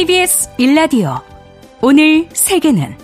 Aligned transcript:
KBS 0.00 0.48
일라디오 0.56 1.20
오늘 1.82 2.26
세계는 2.32 2.96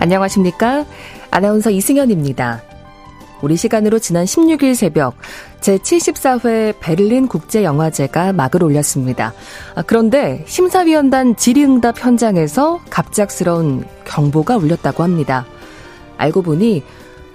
안녕하십니까? 0.00 0.84
아나운서 1.30 1.70
이승현입니다. 1.70 2.62
우리 3.40 3.56
시간으로 3.56 4.00
지난 4.00 4.24
16일 4.24 4.74
새벽 4.74 5.14
제74회 5.60 6.74
베를린 6.80 7.28
국제영화제가 7.28 8.32
막을 8.32 8.64
올렸습니다. 8.64 9.32
아, 9.76 9.82
그런데 9.82 10.44
심사위원단 10.48 11.36
질의응답 11.36 12.04
현장에서 12.04 12.80
갑작스러운 12.90 13.84
경보가 14.04 14.56
울렸다고 14.56 15.04
합니다. 15.04 15.46
알고 16.16 16.42
보니 16.42 16.82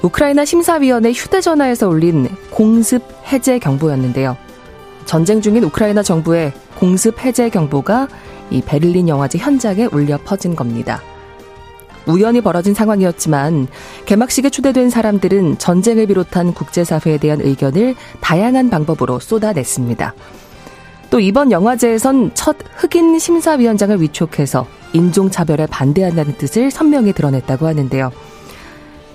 우크라이나 0.05 0.45
심사위원회 0.45 1.11
휴대전화에서 1.11 1.89
울린 1.89 2.29
공습 2.51 3.01
해제 3.25 3.57
경보였는데요. 3.57 4.37
전쟁 5.05 5.41
중인 5.41 5.63
우크라이나 5.63 6.03
정부의 6.03 6.53
공습 6.77 7.19
해제 7.25 7.49
경보가 7.49 8.07
이 8.51 8.61
베를린 8.61 9.09
영화제 9.09 9.39
현장에 9.39 9.87
울려 9.91 10.19
퍼진 10.23 10.55
겁니다. 10.55 11.01
우연히 12.05 12.41
벌어진 12.41 12.75
상황이었지만 12.75 13.67
개막식에 14.05 14.51
초대된 14.51 14.91
사람들은 14.91 15.57
전쟁을 15.57 16.05
비롯한 16.05 16.53
국제사회에 16.53 17.17
대한 17.17 17.41
의견을 17.41 17.95
다양한 18.21 18.69
방법으로 18.69 19.19
쏟아냈습니다. 19.19 20.13
또 21.09 21.19
이번 21.19 21.51
영화제에선 21.51 22.31
첫 22.35 22.57
흑인 22.75 23.17
심사위원장을 23.17 23.99
위촉해서 23.99 24.67
인종차별에 24.93 25.65
반대한다는 25.65 26.37
뜻을 26.37 26.69
선명히 26.69 27.11
드러냈다고 27.11 27.65
하는데요. 27.65 28.11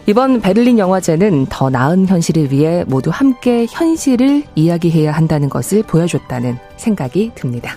이번 0.06 0.41
베를린 0.41 0.79
영화제는 0.79 1.47
더 1.47 1.70
나은 1.70 2.06
현실을 2.06 2.51
위해 2.51 2.84
모두 2.87 3.11
함께 3.11 3.67
현실을 3.70 4.45
이야기해야 4.55 5.12
한다는 5.12 5.48
것을 5.48 5.83
보여줬다는 5.83 6.57
생각이 6.77 7.33
듭니다. 7.34 7.77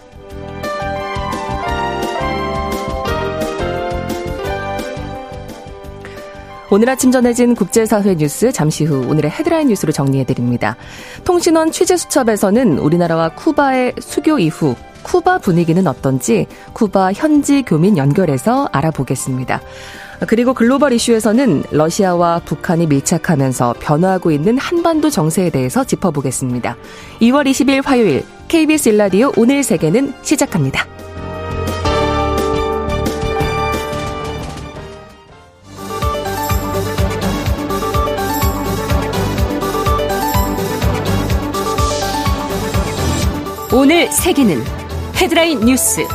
오늘 6.72 6.90
아침 6.90 7.12
전해진 7.12 7.54
국제사회 7.54 8.16
뉴스 8.16 8.52
잠시 8.52 8.84
후 8.84 9.06
오늘의 9.08 9.30
헤드라인 9.30 9.68
뉴스로 9.68 9.92
정리해드립니다. 9.92 10.76
통신원 11.24 11.72
취재수첩에서는 11.72 12.80
우리나라와 12.80 13.30
쿠바의 13.30 13.94
수교 14.00 14.40
이후 14.40 14.76
쿠바 15.04 15.38
분위기는 15.40 15.86
어떤지 15.86 16.48
쿠바 16.74 17.14
현지 17.14 17.62
교민 17.62 17.96
연결해서 17.96 18.70
알아보겠습니다. 18.72 19.62
그리고 20.26 20.54
글로벌 20.54 20.94
이슈에서는 20.94 21.64
러시아와 21.72 22.40
북한이 22.46 22.88
밀착하면서 22.88 23.76
변화하고 23.80 24.32
있는 24.32 24.58
한반도 24.58 25.10
정세에 25.10 25.50
대해서 25.50 25.84
짚어보겠습니다. 25.84 26.76
2월 27.22 27.50
20일 27.50 27.84
화요일 27.86 28.24
KBS 28.48 28.90
일라디오 28.90 29.32
오늘 29.38 29.64
세계는 29.64 30.14
시작합니다. 30.22 30.86
오늘 43.76 44.12
세계는 44.12 44.64
헤드라인 45.16 45.60
뉴스. 45.62 46.06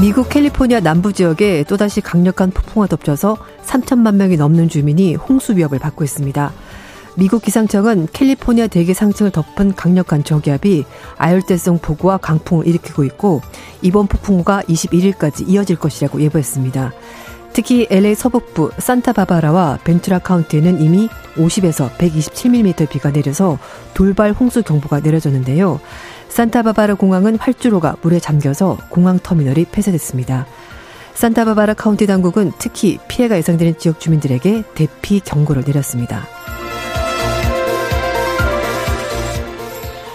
미국 0.00 0.28
캘리포니아 0.28 0.78
남부 0.78 1.12
지역에 1.12 1.64
또다시 1.64 2.00
강력한 2.00 2.52
폭풍과 2.52 2.86
덮쳐서 2.86 3.36
3천만 3.64 4.14
명이 4.14 4.36
넘는 4.36 4.68
주민이 4.68 5.16
홍수 5.16 5.56
위협을 5.56 5.80
받고 5.80 6.04
있습니다. 6.04 6.52
미국 7.16 7.42
기상청은 7.42 8.06
캘리포니아 8.12 8.68
대기 8.68 8.94
상층을 8.94 9.32
덮은 9.32 9.74
강력한 9.74 10.22
저기압이 10.22 10.84
아열대성 11.16 11.78
폭우와 11.78 12.18
강풍을 12.18 12.68
일으키고 12.68 13.02
있고 13.02 13.42
이번 13.82 14.06
폭풍우가 14.06 14.62
21일까지 14.68 15.48
이어질 15.48 15.74
것이라고 15.74 16.20
예보했습니다. 16.20 16.92
특히 17.52 17.88
LA 17.90 18.14
서북부 18.14 18.70
산타바바라와 18.78 19.80
벤투라 19.82 20.20
카운티에는 20.20 20.80
이미 20.80 21.08
50에서 21.34 21.90
127mm 21.98 22.88
비가 22.88 23.10
내려서 23.10 23.58
돌발 23.94 24.30
홍수 24.30 24.62
경보가 24.62 25.00
내려졌는데요. 25.00 25.80
산타바바라 26.28 26.94
공항은 26.94 27.36
활주로가 27.38 27.96
물에 28.02 28.20
잠겨서 28.20 28.78
공항 28.88 29.18
터미널이 29.18 29.66
폐쇄됐습니다. 29.72 30.46
산타바바라 31.14 31.74
카운티 31.74 32.06
당국은 32.06 32.52
특히 32.58 32.98
피해가 33.08 33.36
예상되는 33.36 33.78
지역 33.78 33.98
주민들에게 33.98 34.62
대피 34.74 35.20
경고를 35.20 35.64
내렸습니다. 35.66 36.26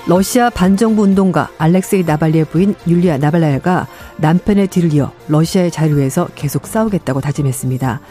러시아 0.06 0.50
반정부 0.50 1.03
운동가 1.03 1.50
알렉세이 1.57 2.03
나발리의 2.03 2.45
부인 2.45 2.75
율리아 2.88 3.18
나발라야가 3.18 3.88
남편의 4.18 4.68
뒤를 4.68 4.94
이어 4.94 5.12
러시아의 5.30 5.72
자유를 5.72 5.97
위해서 5.97 6.28
계속 6.35 6.68
싸우겠다고 6.68 7.22
다짐했습니다. 7.22 8.01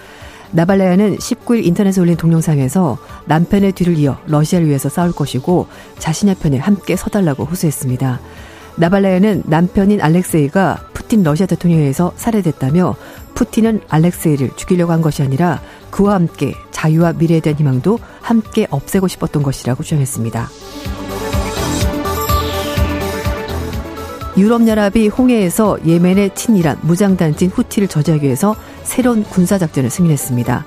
나발라야는 0.52 1.16
19일 1.16 1.64
인터넷에 1.64 2.00
올린 2.00 2.16
동영상에서 2.16 2.98
남편의 3.24 3.72
뒤를 3.72 3.96
이어 3.98 4.18
러시아를 4.26 4.68
위해서 4.68 4.88
싸울 4.88 5.12
것이고 5.12 5.66
자신의 5.98 6.36
편에 6.36 6.58
함께 6.58 6.94
서달라고 6.94 7.44
호소했습니다. 7.44 8.20
나발라야는 8.76 9.44
남편인 9.46 10.00
알렉세이가 10.00 10.88
푸틴 10.92 11.22
러시아 11.22 11.46
대통령에 11.46 11.82
의해서 11.82 12.12
살해됐다며 12.16 12.96
푸틴은 13.34 13.80
알렉세이를 13.88 14.50
죽이려고 14.56 14.92
한 14.92 15.02
것이 15.02 15.22
아니라 15.22 15.60
그와 15.90 16.14
함께 16.14 16.54
자유와 16.70 17.14
미래에 17.14 17.40
대한 17.40 17.58
희망도 17.58 17.98
함께 18.20 18.66
없애고 18.70 19.08
싶었던 19.08 19.42
것이라고 19.42 19.82
주장했습니다. 19.82 20.48
유럽연합이 24.36 25.08
홍해에서 25.08 25.78
예멘의 25.86 26.34
친이란 26.34 26.78
무장단체인 26.82 27.50
후티를 27.50 27.88
저지하기 27.88 28.24
위해서 28.24 28.56
새로운 28.84 29.25
군사작전을 29.25 29.91
승인했습니다. 29.91 30.65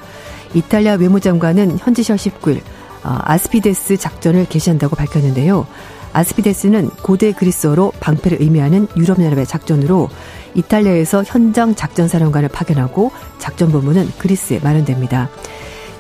이탈리아 0.53 0.94
외무장관은 0.94 1.78
현지 1.80 2.03
시각 2.03 2.18
19일 2.18 2.62
어, 3.03 3.20
아스피데스 3.24 3.98
작전을 3.98 4.48
개시한다고 4.48 4.96
밝혔는데요. 4.96 5.68
아스피데스는 6.14 6.90
고대 7.03 7.34
그리스어로 7.34 7.92
방패를 8.00 8.42
의미하는 8.42 8.88
유럽연합의 8.96 9.46
작전으로 9.46 10.09
이탈리아에서 10.56 11.24
현장 11.24 11.76
작전 11.76 12.08
사령관을 12.08 12.50
파견하고 12.50 13.12
작전 13.38 13.72
본부는 13.72 14.09
그리스에 14.18 14.59
마련됩니다. 14.59 15.30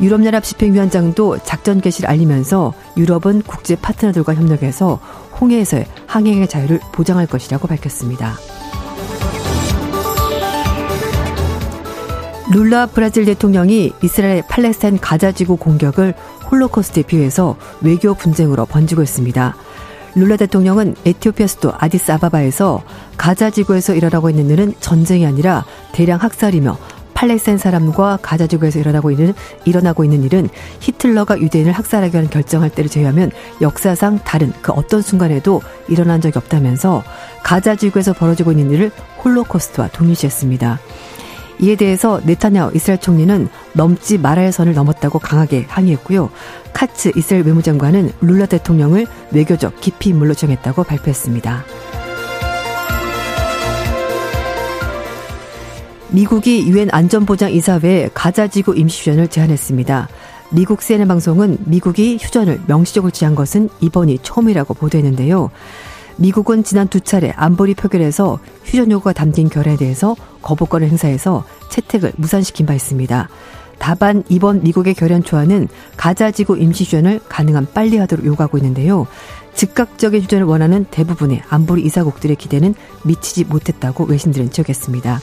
유럽연합 0.01 0.43
집행위원장도 0.43 1.39
작전 1.43 1.81
개시를 1.81 2.09
알리면서 2.09 2.73
유럽은 2.97 3.43
국제 3.43 3.75
파트너들과 3.75 4.35
협력해서 4.35 4.99
홍해에서의 5.39 5.85
항행의 6.07 6.47
자유를 6.47 6.79
보장할 6.93 7.27
것이라고 7.27 7.67
밝혔습니다. 7.67 8.35
룰라 12.51 12.85
브라질 12.87 13.25
대통령이 13.25 13.93
이스라엘 14.03 14.43
팔레스타인 14.47 14.99
가자지구 14.99 15.57
공격을 15.57 16.13
홀로코스트에 16.51 17.03
비유해서 17.03 17.55
외교 17.81 18.13
분쟁으로 18.13 18.65
번지고 18.67 19.01
있습니다. 19.01 19.55
룰라 20.13 20.37
대통령은 20.37 20.95
에티오피아 21.05 21.47
수도 21.47 21.73
아디스 21.75 22.11
아바바에서 22.11 22.83
가자 23.17 23.49
지구에서 23.49 23.95
일어나고 23.95 24.29
있는 24.29 24.49
일은 24.51 24.73
전쟁이 24.79 25.25
아니라 25.25 25.65
대량 25.91 26.21
학살이며 26.21 26.77
팔레스타인 27.15 27.57
사람과 27.57 28.19
가자 28.21 28.45
지구에서 28.45 28.77
일어나고 28.77 29.09
있는 29.09 29.33
일어나고 29.63 30.03
있는 30.03 30.23
일은 30.23 30.47
히틀러가 30.81 31.39
유대인을 31.39 31.71
학살하기 31.71 32.13
위한 32.13 32.29
결정할 32.29 32.69
때를 32.69 32.89
제외하면 32.91 33.31
역사상 33.61 34.19
다른 34.23 34.53
그 34.61 34.71
어떤 34.73 35.01
순간에도 35.01 35.61
일어난 35.87 36.21
적이 36.21 36.37
없다면서 36.37 37.03
가자 37.41 37.75
지구에서 37.75 38.13
벌어지고 38.13 38.51
있는 38.51 38.69
일을 38.71 38.91
홀로코스트와 39.23 39.87
동일시했습니다. 39.87 40.79
이에 41.59 41.75
대해서 41.75 42.21
네타냐후 42.25 42.75
이스라엘 42.75 42.99
총리는 42.99 43.47
넘지 43.73 44.17
말아야 44.17 44.45
할 44.45 44.51
선을 44.51 44.73
넘었다고 44.73 45.19
강하게 45.19 45.65
항의했고요. 45.67 46.29
카츠 46.73 47.11
이스라엘 47.15 47.45
외무장관은 47.45 48.11
룰라 48.21 48.45
대통령을 48.47 49.07
외교적 49.31 49.79
기피 49.79 50.09
인물로 50.09 50.33
정했다고 50.33 50.83
발표했습니다. 50.83 51.65
미국이 56.09 56.67
유엔 56.67 56.89
안전보장 56.91 57.51
이사회에 57.51 58.09
가자지구 58.13 58.75
임시휴전을 58.77 59.27
제안했습니다. 59.27 60.07
미국 60.51 60.81
CNN 60.81 61.07
방송은 61.07 61.57
미국이 61.65 62.17
휴전을 62.21 62.61
명시적으로 62.67 63.11
지한 63.11 63.35
것은 63.35 63.69
이번이 63.81 64.19
처음이라고 64.21 64.73
보도했는데요. 64.75 65.49
미국은 66.17 66.63
지난 66.63 66.87
두 66.87 66.99
차례 66.99 67.31
안보리 67.35 67.75
표결에서 67.75 68.39
휴전 68.63 68.91
요구가 68.91 69.13
담긴 69.13 69.49
결에 69.49 69.75
대해서 69.75 70.15
거부권을 70.41 70.87
행사해서 70.87 71.43
채택을 71.69 72.13
무산시킨 72.17 72.65
바 72.65 72.73
있습니다. 72.73 73.29
다만 73.77 74.23
이번 74.29 74.63
미국의 74.63 74.93
결연 74.93 75.23
초안은 75.23 75.67
가자 75.97 76.31
지구 76.31 76.57
임시 76.57 76.85
휴전을 76.85 77.19
가능한 77.27 77.67
빨리 77.73 77.97
하도록 77.97 78.25
요구하고 78.25 78.57
있는데요. 78.57 79.07
즉각적인 79.53 80.21
휴전을 80.21 80.45
원하는 80.45 80.85
대부분의 80.85 81.43
안보리 81.49 81.83
이사국들의 81.83 82.35
기대는 82.35 82.75
미치지 83.03 83.45
못했다고 83.45 84.05
외신들은 84.05 84.51
지적했습니다. 84.51 85.19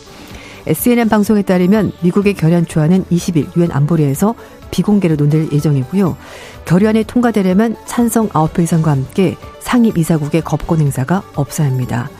CNN 0.74 1.08
방송에 1.08 1.42
따르면 1.42 1.92
미국의 2.02 2.34
결연 2.34 2.66
초안은 2.66 3.04
20일 3.06 3.56
유엔 3.56 3.72
안보리에서 3.72 4.34
비공개로 4.72 5.14
논될 5.14 5.50
예정이고요. 5.52 6.16
결연이 6.64 7.04
통과되려면 7.04 7.76
찬성 7.86 8.28
9표 8.30 8.64
이상과 8.64 8.90
함께 8.90 9.36
상임 9.60 9.96
이사국의 9.96 10.42
거부권 10.42 10.80
행사가 10.80 11.22
없어야 11.36 11.68
합니다. 11.68 12.10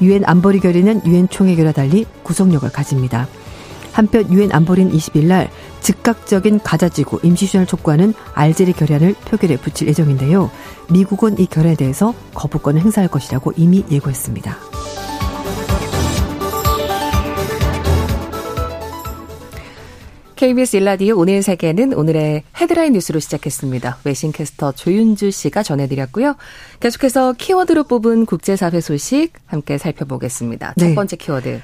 유엔 0.00 0.22
안보리 0.24 0.60
결의는 0.60 1.02
유엔 1.06 1.28
총회 1.28 1.56
결과 1.56 1.72
달리 1.72 2.06
구속력을 2.22 2.70
가집니다. 2.70 3.26
한편 3.92 4.30
유엔 4.32 4.50
안보리는 4.52 4.92
20일 4.92 5.26
날 5.26 5.50
즉각적인 5.80 6.60
가자지구 6.60 7.20
임시주전을 7.22 7.66
촉구하는 7.66 8.12
알제리 8.34 8.72
결의안을 8.72 9.14
표결에 9.24 9.56
붙일 9.56 9.86
예정인데요. 9.88 10.50
미국은 10.90 11.38
이 11.38 11.46
결의에 11.46 11.76
대해서 11.76 12.12
거부권을 12.34 12.80
행사할 12.80 13.08
것이라고 13.08 13.52
이미 13.56 13.84
예고했습니다. 13.90 14.56
KBS 20.44 20.76
1라디오 20.76 21.16
오늘 21.16 21.42
세계는 21.42 21.94
오늘의 21.94 22.42
헤드라인 22.60 22.92
뉴스로 22.92 23.18
시작했습니다. 23.18 24.00
외신캐스터 24.04 24.72
조윤주 24.72 25.30
씨가 25.30 25.62
전해드렸고요. 25.62 26.36
계속해서 26.80 27.32
키워드로 27.38 27.84
뽑은 27.84 28.26
국제사회 28.26 28.82
소식 28.82 29.32
함께 29.46 29.78
살펴보겠습니다. 29.78 30.74
네. 30.76 30.88
첫 30.88 30.94
번째 30.94 31.16
키워드 31.16 31.62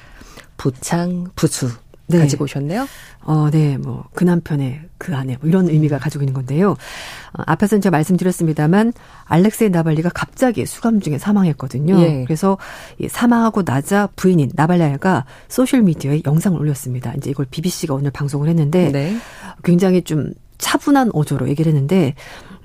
부창 0.57 1.27
부수 1.35 1.69
네. 2.17 2.23
가지고 2.23 2.45
오셨네요. 2.45 2.87
어, 3.23 3.49
네, 3.51 3.77
뭐, 3.77 4.05
그 4.13 4.23
남편에 4.23 4.81
그 4.97 5.15
아내, 5.15 5.37
뭐 5.39 5.49
이런 5.49 5.67
의미가 5.67 5.99
가지고 5.99 6.23
있는 6.23 6.33
건데요. 6.33 6.71
어, 6.71 7.43
앞에서는 7.45 7.81
제가 7.81 7.95
말씀드렸습니다만, 7.95 8.93
알렉세이 9.25 9.69
나발니가 9.69 10.09
갑자기 10.13 10.65
수감 10.65 10.99
중에 10.99 11.17
사망했거든요. 11.17 11.99
예. 12.01 12.23
그래서 12.25 12.57
이 12.99 13.07
사망하고 13.07 13.63
나자 13.63 14.07
부인인 14.15 14.51
나발나야가 14.53 15.25
소셜 15.47 15.81
미디어에 15.83 16.21
영상을 16.25 16.59
올렸습니다. 16.59 17.13
이제 17.17 17.29
이걸 17.29 17.45
BBC가 17.49 17.93
오늘 17.93 18.11
방송을 18.11 18.47
했는데, 18.49 18.91
네. 18.91 19.15
굉장히 19.63 20.01
좀 20.01 20.31
차분한 20.57 21.11
어조로 21.13 21.49
얘기를 21.49 21.71
했는데, 21.71 22.15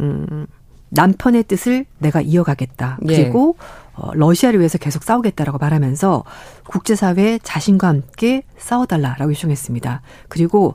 음, 0.01 0.47
남편의 0.89 1.45
뜻을 1.45 1.87
내가 1.99 2.21
이어가겠다. 2.21 2.99
예. 3.03 3.07
그리고 3.07 3.57
예. 3.59 3.87
어, 3.97 4.13
러시아를 4.13 4.59
위해서 4.61 4.77
계속 4.77 5.03
싸우겠다라고 5.03 5.59
말하면서 5.59 6.25
국제사회에 6.65 7.39
자신과 7.43 7.89
함께 7.89 8.43
싸워달라라고 8.59 9.31
요청했습니다. 9.31 10.03
그리고 10.29 10.75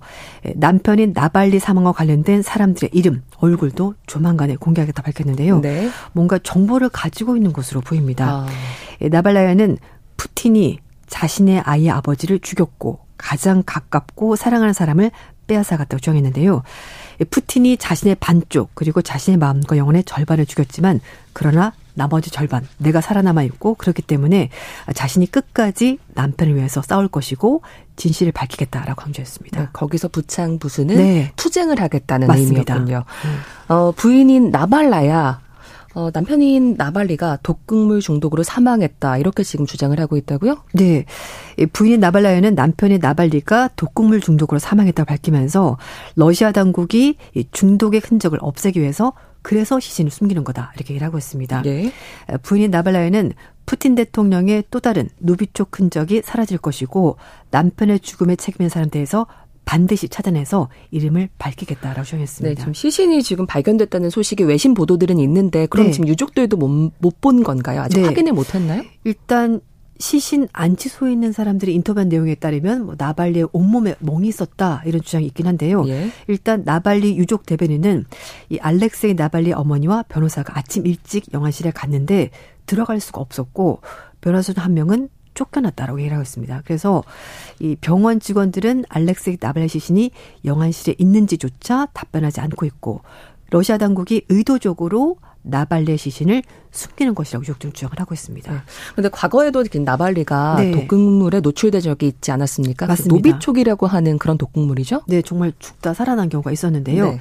남편인 0.55 1.13
나발리 1.13 1.59
사망과 1.59 1.91
관련된 1.91 2.41
사람들의 2.41 2.89
이름, 2.93 3.21
얼굴도 3.37 3.93
조만간에 4.07 4.55
공개하겠다 4.55 5.03
밝혔는데요. 5.03 5.59
네. 5.61 5.89
뭔가 6.13 6.39
정보를 6.39 6.89
가지고 6.89 7.35
있는 7.35 7.53
것으로 7.53 7.81
보입니다. 7.81 8.27
아. 8.27 8.47
나발라야는 9.07 9.77
푸틴이 10.17 10.79
자신의 11.07 11.59
아이의 11.59 11.91
아버지를 11.91 12.39
죽였고 12.39 12.99
가장 13.17 13.61
가깝고 13.63 14.35
사랑하는 14.35 14.73
사람을 14.73 15.11
빼앗아갔다고 15.45 15.99
주장했는데요. 15.99 16.63
푸틴이 17.29 17.77
자신의 17.77 18.15
반쪽 18.15 18.71
그리고 18.73 19.01
자신의 19.01 19.37
마음과 19.37 19.77
영혼의 19.77 20.03
절반을 20.03 20.45
죽였지만 20.45 20.99
그러나 21.33 21.73
나머지 21.93 22.31
절반 22.31 22.65
내가 22.77 23.01
살아남아 23.01 23.43
있고 23.43 23.75
그렇기 23.75 24.01
때문에 24.01 24.49
자신이 24.95 25.29
끝까지 25.29 25.99
남편을 26.13 26.55
위해서 26.55 26.81
싸울 26.81 27.07
것이고 27.07 27.61
진실을 27.95 28.31
밝히겠다라고 28.31 29.01
강조했습니다. 29.01 29.61
네, 29.61 29.67
거기서 29.73 30.07
부창 30.07 30.57
부수는 30.57 30.95
네. 30.95 31.31
투쟁을 31.35 31.81
하겠다는 31.81 32.27
맞습니다. 32.27 32.75
의미였군요. 32.75 33.05
음. 33.25 33.73
어, 33.73 33.91
부인인 33.91 34.49
나발라야 34.51 35.41
어, 35.93 36.09
남편인 36.13 36.75
나발리가 36.77 37.39
독극물 37.43 37.99
중독으로 38.01 38.43
사망했다 38.43 39.17
이렇게 39.17 39.43
지금 39.43 39.65
주장을 39.65 39.97
하고 39.99 40.17
있다고요? 40.17 40.57
네, 40.73 41.05
부인인 41.73 41.99
나발라야는 41.99 42.55
남편인 42.55 42.99
나발리가 42.99 43.69
독극물 43.75 44.21
중독으로 44.21 44.59
사망했다고 44.59 45.07
밝히면서 45.07 45.77
러시아 46.15 46.51
당국이 46.51 47.17
중독의 47.51 48.01
흔적을 48.03 48.39
없애기 48.41 48.79
위해서 48.79 49.13
그래서 49.41 49.79
시신을 49.79 50.11
숨기는 50.11 50.43
거다 50.43 50.71
이렇게 50.75 50.93
얘기를 50.93 51.05
하고 51.05 51.17
있습니다. 51.17 51.63
네. 51.63 51.91
부인인 52.43 52.71
나발라야는 52.71 53.33
푸틴 53.65 53.95
대통령의 53.95 54.65
또 54.69 54.79
다른 54.79 55.09
노비촉 55.17 55.79
흔적이 55.79 56.21
사라질 56.23 56.57
것이고 56.57 57.17
남편의 57.51 58.01
죽음에 58.01 58.35
책임진 58.35 58.69
사람 58.69 58.89
대해서 58.89 59.25
반드시 59.65 60.09
찾아내서 60.09 60.69
이름을 60.91 61.29
밝히겠다라고 61.37 62.03
주장했습니다. 62.03 62.49
네, 62.49 62.55
지금 62.59 62.73
시신이 62.73 63.23
지금 63.23 63.45
발견됐다는 63.45 64.09
소식이 64.09 64.43
외신 64.43 64.73
보도들은 64.73 65.19
있는데 65.19 65.65
그럼 65.67 65.87
네. 65.87 65.91
지금 65.91 66.07
유족들도 66.07 66.57
못 66.57 66.91
본 67.21 67.43
건가요? 67.43 67.81
아직 67.81 67.99
네. 68.01 68.07
확인을 68.07 68.33
못 68.33 68.55
했나요? 68.55 68.83
일단 69.03 69.61
시신 69.99 70.47
안치소에 70.51 71.11
있는 71.11 71.31
사람들이 71.31 71.75
인터뷰한 71.75 72.09
내용에 72.09 72.33
따르면 72.35 72.85
뭐 72.85 72.95
나발리의 72.97 73.49
온몸에 73.51 73.95
멍이 73.99 74.27
있었다 74.27 74.81
이런 74.85 75.01
주장이 75.03 75.27
있긴 75.27 75.45
한데요. 75.45 75.87
예. 75.87 76.09
일단 76.27 76.63
나발리 76.65 77.15
유족 77.17 77.45
대변인은 77.45 78.05
이 78.49 78.57
알렉세이 78.57 79.13
나발리 79.13 79.53
어머니와 79.53 80.05
변호사가 80.09 80.57
아침 80.57 80.87
일찍 80.87 81.31
영화실에 81.33 81.69
갔는데 81.69 82.31
들어갈 82.65 82.99
수가 82.99 83.21
없었고 83.21 83.81
변호사 84.21 84.53
한 84.55 84.73
명은 84.73 85.09
쫓겨났다라고 85.33 85.99
얘기를 85.99 86.15
하고 86.15 86.23
있습니다. 86.23 86.61
그래서 86.65 87.03
이 87.59 87.75
병원 87.79 88.19
직원들은 88.19 88.85
알렉세이 88.89 89.37
나발리 89.39 89.67
시신이 89.67 90.11
영안실에 90.45 90.95
있는지조차 90.97 91.87
답변하지 91.93 92.41
않고 92.41 92.65
있고 92.65 93.01
러시아 93.49 93.77
당국이 93.77 94.25
의도적으로 94.29 95.17
나발리의 95.43 95.97
시신을 95.97 96.43
숨기는 96.71 97.15
것이라고 97.15 97.43
유족들은 97.43 97.73
주장을 97.73 97.99
하고 97.99 98.13
있습니다. 98.13 98.63
그런데 98.93 99.09
네. 99.09 99.11
과거에도 99.11 99.63
나발리가 99.83 100.55
네. 100.57 100.71
독극물에 100.71 101.41
노출된 101.41 101.81
적이 101.81 102.07
있지 102.07 102.31
않았습니까? 102.31 102.85
그 102.85 102.91
맞습니다. 102.91 103.15
노비촉이라고 103.15 103.87
하는 103.87 104.17
그런 104.17 104.37
독극물이죠? 104.37 105.01
네, 105.07 105.21
정말 105.21 105.51
죽다 105.59 105.93
살아난 105.93 106.29
경우가 106.29 106.51
있었는데요. 106.51 107.11
네. 107.11 107.19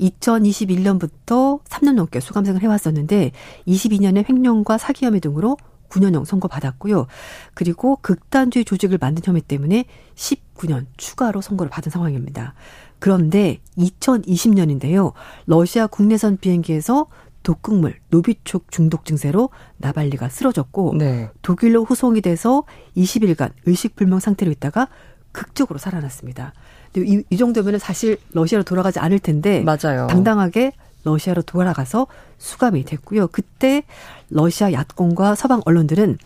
2021년부터 0.00 1.62
3년 1.64 1.94
넘게 1.94 2.20
수감생을 2.20 2.62
해왔었는데 2.62 3.32
22년에 3.66 4.28
횡령과 4.28 4.78
사기 4.78 5.04
혐의 5.04 5.20
등으로 5.20 5.56
9년형 5.88 6.24
선고 6.24 6.48
받았고요. 6.48 7.06
그리고 7.54 7.96
극단주의 8.02 8.64
조직을 8.64 8.98
만든 9.00 9.22
혐의 9.24 9.42
때문에 9.42 9.84
19년 10.14 10.86
추가로 10.96 11.40
선고를 11.40 11.70
받은 11.70 11.90
상황입니다. 11.90 12.54
그런데 12.98 13.60
2020년인데요. 13.78 15.12
러시아 15.46 15.86
국내선 15.86 16.38
비행기에서 16.38 17.06
독극물, 17.42 18.00
노비촉 18.10 18.72
중독 18.72 19.04
증세로 19.04 19.50
나발리가 19.76 20.28
쓰러졌고 20.28 20.96
네. 20.98 21.30
독일로 21.42 21.84
후송이 21.84 22.20
돼서 22.20 22.64
20일간 22.96 23.52
의식불명 23.66 24.18
상태로 24.18 24.50
있다가 24.50 24.88
극적으로 25.30 25.78
살아났습니다. 25.78 26.54
이, 26.96 27.22
이 27.28 27.36
정도면 27.36 27.78
사실 27.78 28.18
러시아로 28.32 28.64
돌아가지 28.64 28.98
않을 28.98 29.20
텐데 29.20 29.62
맞아요. 29.62 30.08
당당하게 30.08 30.72
러시아로 31.06 31.42
돌아가서 31.42 32.06
수감이 32.38 32.84
됐고요. 32.84 33.28
그때 33.28 33.84
러시아 34.28 34.72
야권과 34.72 35.34
서방 35.36 35.62
언론들은 35.64 36.18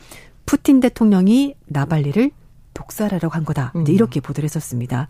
푸틴 0.47 0.81
대통령이 0.81 1.55
나발리를 1.67 2.31
독살하려고 2.75 3.35
한 3.35 3.45
거다. 3.45 3.73
음. 3.77 3.85
이렇게 3.87 4.21
보도를 4.21 4.47
했었습니다. 4.47 5.09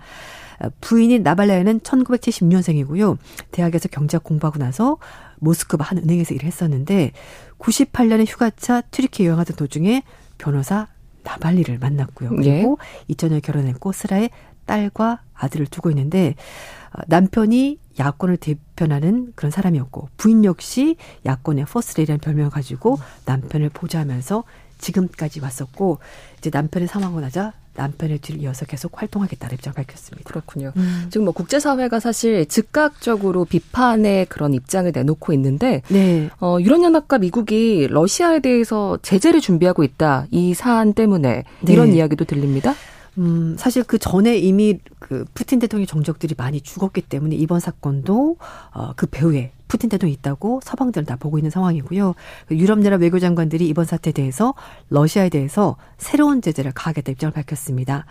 부인인 0.80 1.22
나발나야는 1.22 1.80
1976년생이고요. 1.80 3.16
대학에서 3.50 3.88
경제학 3.88 4.24
공부하고 4.24 4.58
나서 4.58 4.98
모스크바 5.38 5.84
한 5.84 5.98
은행에서 5.98 6.34
일을 6.34 6.46
했었는데 6.46 7.12
98년에 7.58 8.26
휴가차 8.26 8.82
튀르키예 8.82 9.28
여행하던 9.28 9.56
도중에 9.56 10.02
변호사 10.36 10.88
나발니를 11.22 11.78
만났고요. 11.78 12.30
그리고 12.30 12.78
예. 13.08 13.14
2000년에 13.14 13.42
결혼했고 13.42 13.92
슬하에 13.92 14.30
딸과 14.66 15.20
아들을 15.34 15.66
두고 15.66 15.90
있는데 15.90 16.34
어, 16.34 16.79
남편이 17.06 17.78
야권을 17.98 18.36
대변하는 18.38 19.32
그런 19.34 19.50
사람이었고 19.50 20.08
부인 20.16 20.44
역시 20.44 20.96
야권의 21.26 21.66
퍼스트레이디라는 21.66 22.20
별명을 22.20 22.50
가지고 22.50 22.98
남편을 23.26 23.70
보좌하면서 23.70 24.44
지금까지 24.78 25.40
왔었고 25.40 25.98
이제 26.38 26.50
남편의 26.52 26.88
사망하고 26.88 27.20
나자 27.20 27.52
남편의 27.74 28.18
뒤를 28.18 28.42
이어서 28.42 28.66
계속 28.66 29.00
활동하겠다는 29.00 29.54
입장을 29.54 29.74
밝혔습니다. 29.74 30.28
그렇군요. 30.28 30.72
음. 30.76 31.06
지금 31.10 31.24
뭐 31.24 31.32
국제사회가 31.32 32.00
사실 32.00 32.46
즉각적으로 32.46 33.44
비판의 33.44 34.26
그런 34.26 34.54
입장을 34.54 34.90
내놓고 34.92 35.32
있는데 35.34 35.82
네. 35.88 36.28
어, 36.40 36.58
유럽연합과 36.60 37.18
미국이 37.18 37.86
러시아에 37.88 38.40
대해서 38.40 38.98
제재를 39.02 39.40
준비하고 39.40 39.84
있다. 39.84 40.26
이 40.30 40.52
사안 40.52 40.94
때문에 40.94 41.44
네. 41.60 41.72
이런 41.72 41.92
이야기도 41.92 42.24
들립니다. 42.24 42.74
음, 43.20 43.54
사실 43.58 43.84
그 43.84 43.98
전에 43.98 44.38
이미 44.38 44.78
그 44.98 45.26
푸틴 45.34 45.58
대통령 45.58 45.86
정적들이 45.86 46.34
많이 46.38 46.62
죽었기 46.62 47.02
때문에 47.02 47.36
이번 47.36 47.60
사건도 47.60 48.38
어, 48.72 48.92
그 48.96 49.06
배후에 49.06 49.52
푸틴 49.68 49.90
대통령이 49.90 50.14
있다고 50.14 50.60
서방들은 50.64 51.04
다 51.04 51.16
보고 51.16 51.38
있는 51.38 51.50
상황이고요. 51.50 52.14
유럽연합 52.50 53.02
외교장관들이 53.02 53.68
이번 53.68 53.84
사태에 53.84 54.14
대해서 54.14 54.54
러시아에 54.88 55.28
대해서 55.28 55.76
새로운 55.98 56.40
제재를 56.40 56.72
가하겠다 56.72 57.12
입장을 57.12 57.32
밝혔습니다. 57.32 58.06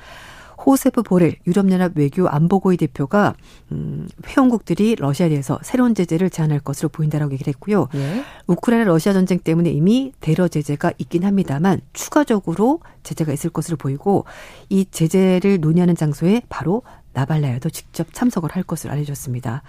호세프 0.65 1.03
보렐 1.03 1.35
유럽연합 1.47 1.93
외교 1.95 2.27
안보고위 2.27 2.77
대표가 2.77 3.33
음, 3.71 4.07
회원국들이 4.27 4.95
러시아에 4.95 5.29
대해서 5.29 5.59
새로운 5.61 5.95
제재를 5.95 6.29
제안할 6.29 6.59
것으로 6.59 6.89
보인다라고 6.89 7.33
얘기를 7.33 7.51
했고요. 7.53 7.87
예. 7.95 8.23
우크라이나 8.47 8.85
러시아 8.85 9.13
전쟁 9.13 9.39
때문에 9.39 9.69
이미 9.71 10.11
대러 10.19 10.47
제재가 10.47 10.93
있긴 10.97 11.23
합니다만 11.23 11.81
추가적으로 11.93 12.81
제재가 13.03 13.31
있을 13.33 13.49
것으로 13.49 13.77
보이고 13.77 14.25
이 14.69 14.85
제재를 14.89 15.59
논의하는 15.61 15.95
장소에 15.95 16.41
바로 16.49 16.83
나발라야도 17.19 17.69
직접 17.69 18.13
참석을 18.13 18.51
할 18.51 18.63
것을 18.63 18.89
알려줬습니다. 18.91 19.63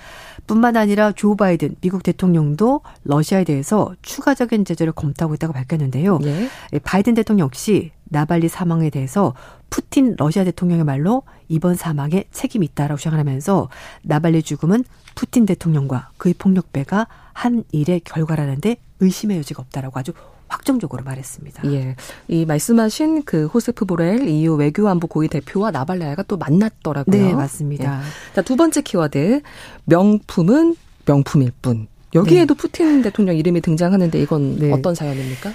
뿐만 0.47 0.77
아니라 0.77 1.13
조 1.13 1.35
바이든 1.35 1.77
미국 1.81 2.03
대통령도 2.03 2.83
러시아에 3.05 3.45
대해서 3.45 3.95
추가적인 4.03 4.65
제재를 4.65 4.93
검토하고 4.93 5.35
있다고 5.35 5.53
밝혔는데요. 5.53 6.19
네. 6.19 6.49
바이든 6.83 7.15
대통령 7.15 7.47
역시 7.47 7.91
나발리 8.05 8.49
사망에 8.49 8.91
대해서 8.91 9.35
푸틴 9.69 10.15
러시아 10.19 10.45
대통령의 10.45 10.85
말로 10.85 11.23
이번 11.49 11.75
사망에 11.75 12.25
책임이 12.33 12.67
있다라고 12.67 12.99
주장하면서 12.99 13.69
나발리 14.03 14.43
죽음은 14.43 14.85
푸틴 15.15 15.47
대통령과 15.47 16.11
그의 16.19 16.35
폭력배가 16.35 17.07
한 17.33 17.65
일의 17.73 18.01
결과라는데 18.01 18.77
의심의 19.01 19.39
여지가 19.39 19.63
없다라고 19.63 19.99
아주 19.99 20.13
확정적으로 20.51 21.03
말했습니다. 21.05 21.73
예. 21.73 21.97
이 22.29 22.45
말씀하신 22.45 23.23
그 23.23 23.47
호세프 23.47 23.85
보렐 23.87 24.29
EU 24.29 24.57
외교안보 24.57 25.07
고위 25.07 25.29
대표와 25.29 25.71
나발라야가 25.71 26.25
또 26.25 26.37
만났더라고요. 26.37 27.17
네, 27.17 27.33
맞습니다. 27.33 28.01
예. 28.01 28.35
자, 28.35 28.43
두 28.43 28.57
번째 28.57 28.83
키워드. 28.83 29.41
명품은 29.85 30.77
명품일 31.07 31.53
뿐. 31.63 31.87
여기에도 32.15 32.55
네. 32.55 32.59
푸틴 32.59 33.03
대통령 33.03 33.37
이름이 33.37 33.61
등장하는데 33.61 34.21
이건 34.21 34.59
네. 34.59 34.73
어떤 34.73 34.95
사연입니까? 34.95 35.53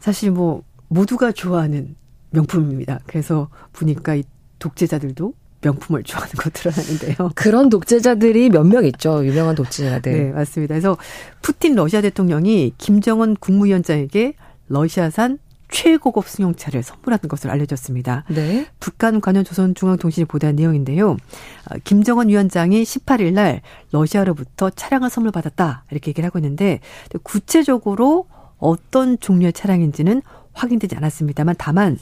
사실 0.00 0.30
뭐 0.30 0.62
모두가 0.88 1.32
좋아하는 1.32 1.94
명품입니다. 2.30 3.00
그래서 3.06 3.48
보니까 3.72 4.14
이 4.14 4.24
독재자들도 4.58 5.34
명품을 5.62 6.02
좋아하는 6.04 6.32
것들을 6.38 6.72
하는데요. 6.72 7.30
그런 7.34 7.68
독재자들이 7.68 8.50
몇 8.50 8.64
명 8.66 8.84
있죠. 8.86 9.24
유명한 9.26 9.54
독재자들. 9.54 10.12
네, 10.12 10.32
맞습니다. 10.32 10.74
그래서 10.74 10.96
푸틴 11.42 11.74
러시아 11.74 12.00
대통령이 12.00 12.74
김정은 12.78 13.36
국무위원장에게 13.40 14.34
러시아산 14.68 15.38
최고급 15.70 16.26
승용차를 16.26 16.82
선물하는 16.82 17.28
것을 17.28 17.50
알려졌습니다. 17.50 18.24
네. 18.28 18.66
북한 18.80 19.20
관련 19.20 19.44
조선중앙통신이 19.44 20.24
보도한 20.24 20.56
내용인데요. 20.56 21.10
어, 21.10 21.74
김정은 21.84 22.28
위원장이 22.30 22.82
18일 22.82 23.32
날 23.34 23.60
러시아로부터 23.92 24.70
차량을 24.70 25.10
선물 25.10 25.30
받았다 25.30 25.84
이렇게 25.90 26.10
얘기를 26.10 26.26
하고 26.26 26.38
있는데 26.38 26.80
구체적으로 27.22 28.26
어떤 28.58 29.18
종류의 29.18 29.52
차량인지는 29.52 30.22
확인되지 30.54 30.96
않았습니다만 30.96 31.54
다만 31.58 31.98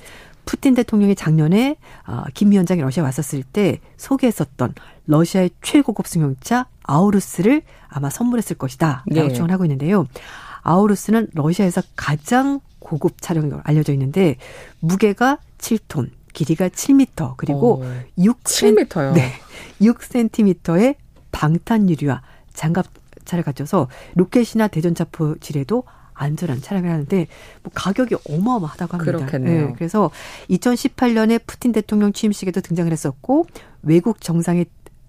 푸틴 0.47 0.75
대통령이 0.75 1.15
작년에 1.15 1.77
어, 2.07 2.23
김 2.33 2.53
위원장이 2.53 2.81
러시아 2.81 3.03
왔었을 3.03 3.43
때 3.43 3.81
소개했었던 3.99 4.75
러시아의 5.07 5.51
최고급 5.61 6.07
승용차 6.07 6.67
아우루스를 6.85 7.63
아마 7.89 8.09
선물했을 8.09 8.57
것이다. 8.57 9.05
라고 9.07 9.29
네. 9.29 9.29
추정을 9.29 9.51
하고 9.51 9.65
있는데요. 9.65 10.07
아우루스는 10.63 11.29
러시아에서 11.35 11.83
가장 11.97 12.61
고급 12.79 13.21
차량으로 13.21 13.61
알려져 13.65 13.93
있는데 13.93 14.37
무게가 14.81 15.39
7톤, 15.59 16.11
길이가 16.33 16.69
7m, 16.69 17.35
그리고 17.37 17.81
오, 17.81 17.85
6 18.19 18.45
7m요. 18.45 19.13
네. 19.15 19.33
6cm의 19.81 20.97
방탄 21.33 21.91
유리와 21.91 22.23
장갑 22.53 22.87
차를 23.25 23.43
갖춰서 23.43 23.89
로켓이나 24.15 24.69
대전차포 24.69 25.39
지뢰도 25.41 25.83
안전한 26.17 26.61
차량을 26.61 26.91
하는데 26.91 27.27
뭐 27.63 27.73
가격이 27.75 28.17
어마어마하다고 28.29 28.97
합니다. 28.97 29.19
그렇겠네요. 29.19 29.67
네, 29.69 29.73
그래서 29.77 30.11
2018년에 30.51 31.41
푸틴 31.47 31.73
대통령 31.73 32.13
취임식에도 32.13 32.61
등장을 32.61 32.91
했었고 32.91 33.47
외국 33.83 34.21
정상에 34.21 34.65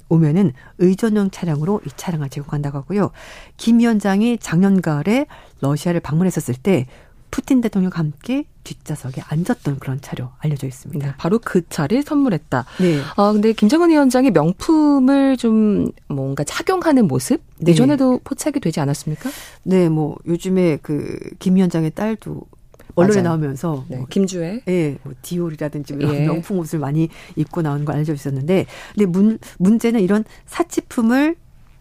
오면은 0.09 0.53
의전용 0.77 1.31
차량으로 1.31 1.81
이 1.85 1.89
차량을 1.95 2.29
제공한다고 2.29 2.77
하고요. 2.77 3.11
김 3.57 3.79
위원장이 3.79 4.37
작년 4.37 4.81
가을에 4.81 5.25
러시아를 5.59 5.99
방문했었을 5.99 6.55
때 6.55 6.85
푸틴 7.31 7.61
대통령과 7.61 7.99
함께 7.99 8.45
뒷좌석에 8.63 9.21
앉았던 9.27 9.79
그런 9.79 10.01
차로 10.01 10.29
알려져 10.39 10.67
있습니다. 10.67 11.05
네, 11.07 11.13
바로 11.17 11.39
그 11.39 11.67
차를 11.69 12.03
선물했다. 12.03 12.65
네. 12.81 13.01
아 13.15 13.31
근데 13.31 13.53
김정은 13.53 13.89
위원장이 13.89 14.31
명품을 14.31 15.37
좀 15.37 15.87
뭔가 16.07 16.43
착용하는 16.43 17.07
모습 17.07 17.41
네. 17.59 17.71
예전에도 17.71 18.19
포착이 18.23 18.59
되지 18.59 18.79
않았습니까? 18.79 19.29
네, 19.63 19.89
뭐 19.89 20.17
요즘에 20.25 20.77
그 20.81 21.17
김 21.39 21.55
위원장의 21.55 21.91
딸도 21.91 22.41
언론에 22.95 23.21
맞아요. 23.21 23.29
나오면서 23.29 23.85
네, 23.89 23.97
뭐, 23.97 24.07
김주혜, 24.09 24.63
예, 24.67 24.97
뭐 25.03 25.13
디올이라든지 25.21 25.93
뭐 25.93 26.15
예. 26.15 26.25
명품 26.25 26.57
옷을 26.57 26.79
많이 26.79 27.09
입고 27.35 27.61
나오는 27.61 27.85
걸 27.85 27.93
알려져 27.95 28.13
있었는데, 28.13 28.65
근데 28.95 29.05
문 29.05 29.37
문제는 29.59 29.99
이런 30.01 30.23
사치품을 30.47 31.35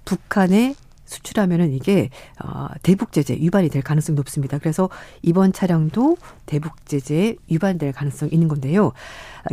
북한에 0.04 0.74
수출하면은 1.06 1.72
이게 1.72 2.10
어 2.44 2.68
대북 2.82 3.12
제재 3.12 3.34
위반이 3.34 3.68
될 3.70 3.82
가능성이 3.82 4.16
높습니다. 4.16 4.58
그래서 4.58 4.90
이번 5.22 5.52
차량도 5.52 6.16
대북 6.44 6.86
제재에 6.86 7.36
위반될 7.48 7.92
가능성이 7.92 8.32
있는 8.32 8.48
건데요. 8.48 8.92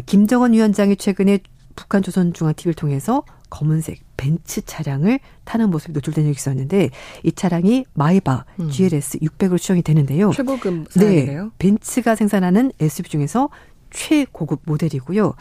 김정은 0.06 0.54
위원장이 0.54 0.98
최근에 0.98 1.40
북한 1.76 2.04
조선 2.04 2.34
중앙TV를 2.34 2.74
통해서 2.74 3.24
검은색 3.50 4.02
벤츠 4.18 4.62
차량을 4.62 5.20
타는 5.44 5.70
모습이 5.70 5.94
노출된 5.94 6.26
적이 6.26 6.32
있었는데 6.32 6.90
이 7.24 7.32
차량이 7.32 7.86
마이바 7.94 8.46
음. 8.60 8.70
GLS 8.70 9.20
600으로 9.20 9.58
추정이 9.58 9.82
되는데요. 9.82 10.32
최고급 10.32 10.92
사양이네요. 10.92 11.44
네, 11.44 11.50
벤츠가 11.60 12.16
생산하는 12.16 12.72
SUV 12.80 13.10
중에서 13.10 13.50
최고급 13.92 14.62
모델이고요. 14.66 15.36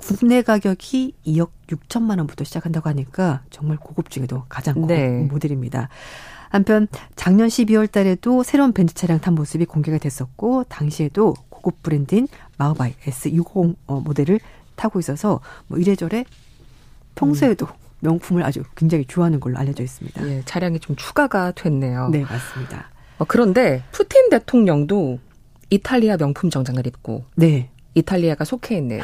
국내 0.00 0.42
가격이 0.42 1.14
2억 1.26 1.50
6천만 1.68 2.18
원부터 2.18 2.44
시작한다고 2.44 2.88
하니까 2.88 3.42
정말 3.50 3.76
고급 3.76 4.10
중에도 4.10 4.44
가장 4.48 4.74
고급 4.74 4.88
네. 4.88 5.22
모델입니다. 5.30 5.88
한편 6.48 6.88
작년 7.14 7.48
12월 7.48 7.90
달에도 7.90 8.42
새로운 8.42 8.72
벤츠 8.72 8.94
차량 8.94 9.20
탄 9.20 9.34
모습이 9.34 9.66
공개가 9.66 9.98
됐었고 9.98 10.64
당시에도 10.64 11.34
고급 11.48 11.82
브랜드인 11.82 12.26
마우바이 12.58 12.94
S60 13.04 13.76
어, 13.86 14.00
모델을 14.00 14.40
타고 14.74 14.98
있어서 14.98 15.40
뭐 15.68 15.78
이래저래 15.78 16.24
평소에도 17.14 17.66
음. 17.66 17.80
명품을 18.00 18.42
아주 18.42 18.62
굉장히 18.74 19.04
좋아하는 19.04 19.40
걸로 19.40 19.58
알려져 19.58 19.82
있습니다. 19.82 20.26
예, 20.26 20.42
차량이 20.46 20.80
좀 20.80 20.96
추가가 20.96 21.52
됐네요. 21.52 22.08
네, 22.08 22.22
맞습니다. 22.22 22.90
어, 23.18 23.24
그런데 23.28 23.84
푸틴 23.92 24.30
대통령도 24.30 25.18
이탈리아 25.68 26.16
명품 26.16 26.50
정장을 26.50 26.84
입고 26.86 27.24
네. 27.36 27.70
이탈리아가 27.94 28.44
속해 28.44 28.76
있는 28.78 29.00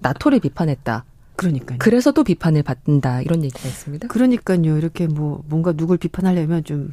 나토를 0.00 0.40
비판했다. 0.40 1.04
그러니까요. 1.36 1.78
그래서 1.78 2.12
또 2.12 2.22
비판을 2.22 2.62
받는다 2.62 3.22
이런 3.22 3.42
얘기가 3.42 3.66
있습니다. 3.66 4.08
그러니까요. 4.08 4.76
이렇게 4.76 5.06
뭐 5.06 5.42
뭔가 5.46 5.72
누굴 5.72 5.96
비판하려면 5.96 6.64
좀 6.64 6.92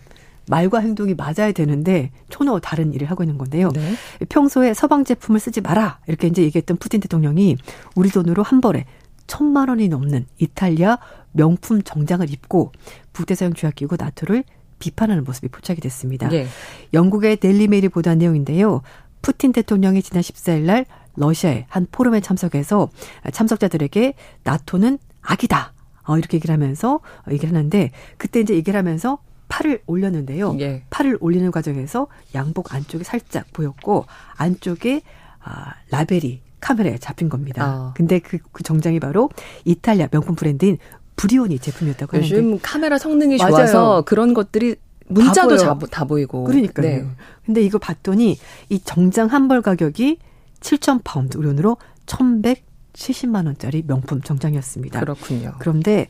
말과 0.50 0.80
행동이 0.80 1.14
맞아야 1.14 1.52
되는데 1.52 2.12
초노 2.30 2.60
다른 2.60 2.94
일을 2.94 3.12
하고 3.12 3.24
있는 3.24 3.38
건데요. 3.38 3.72
네. 3.74 3.96
평소에 4.30 4.74
서방 4.74 5.04
제품을 5.04 5.40
쓰지 5.40 5.60
마라 5.62 6.00
이렇게 6.08 6.28
이제 6.28 6.42
얘기했던 6.44 6.78
푸틴 6.78 7.02
대통령이 7.02 7.58
우리 7.96 8.10
돈으로 8.10 8.44
한 8.44 8.62
벌에 8.62 8.86
천만 9.28 9.68
원이 9.68 9.90
넘는 9.90 10.26
이탈리아 10.38 11.00
명품 11.34 11.82
정장을 11.84 12.32
입고 12.32 12.72
부대사용 13.12 13.54
조약 13.54 13.76
기구 13.76 13.98
나토를 14.00 14.46
비판하는 14.80 15.24
모습이 15.26 15.50
포착이 15.50 15.80
됐습니다. 15.82 16.30
네. 16.30 16.48
영국의 16.94 17.38
델리메일이 17.38 17.90
보도한 17.90 18.20
내용인데요. 18.20 18.82
푸틴 19.22 19.52
대통령이 19.52 20.02
지난 20.02 20.22
14일 20.22 20.62
날 20.62 20.86
러시아의 21.18 21.66
한 21.68 21.88
포럼에 21.92 22.22
참석해서 22.22 22.90
참석자들에게 23.34 24.14
나토는 24.44 24.98
악이다. 25.22 25.74
어, 26.06 26.18
이렇게 26.18 26.38
얘기를 26.38 26.54
하면서 26.54 27.02
얘기를 27.30 27.54
하는데 27.54 27.92
그때 28.18 28.40
이제 28.40 28.54
얘기를 28.56 28.78
하면서 28.78 29.18
팔을 29.50 29.82
올렸는데요. 29.88 30.56
예. 30.60 30.84
팔을 30.90 31.18
올리는 31.20 31.50
과정에서 31.52 32.08
양복 32.36 32.74
안쪽이 32.74 33.04
살짝 33.04 33.46
보였고 33.54 34.06
안쪽에 34.38 35.02
아, 35.44 35.74
라벨이 35.92 36.42
카메라에 36.60 36.98
잡힌 36.98 37.30
겁니다. 37.30 37.76
어. 37.90 37.94
근데 37.96 38.20
그, 38.20 38.38
그 38.52 38.64
정장이 38.64 39.00
바로 39.00 39.30
이탈리아 39.66 40.08
명품 40.12 40.36
브랜드인 40.36 40.78
브리오니 41.16 41.60
제품이었다고 41.60 42.18
요즘 42.18 42.36
하는데 42.36 42.48
요즘 42.54 42.60
카메라 42.62 42.98
성능이 42.98 43.38
맞아요. 43.38 43.52
좋아서 43.52 44.02
그런 44.04 44.34
것들이 44.34 44.76
문자도 45.08 45.56
다, 45.58 45.78
다 45.90 46.06
보이고. 46.06 46.44
그러니까요. 46.44 46.86
네. 46.88 47.06
근데 47.46 47.62
이거 47.62 47.78
봤더니 47.80 48.38
이 48.70 48.80
정장 48.80 49.28
한 49.28 49.48
벌 49.48 49.62
가격이 49.62 50.20
7천 50.68 51.02
파운드 51.04 51.38
우리 51.38 51.50
돈으로 51.50 51.78
1,170만 52.08 53.46
원짜리 53.46 53.84
명품 53.88 54.22
정장이었습니다. 54.22 55.00
그렇군요. 55.00 55.54
그런데 55.60 56.08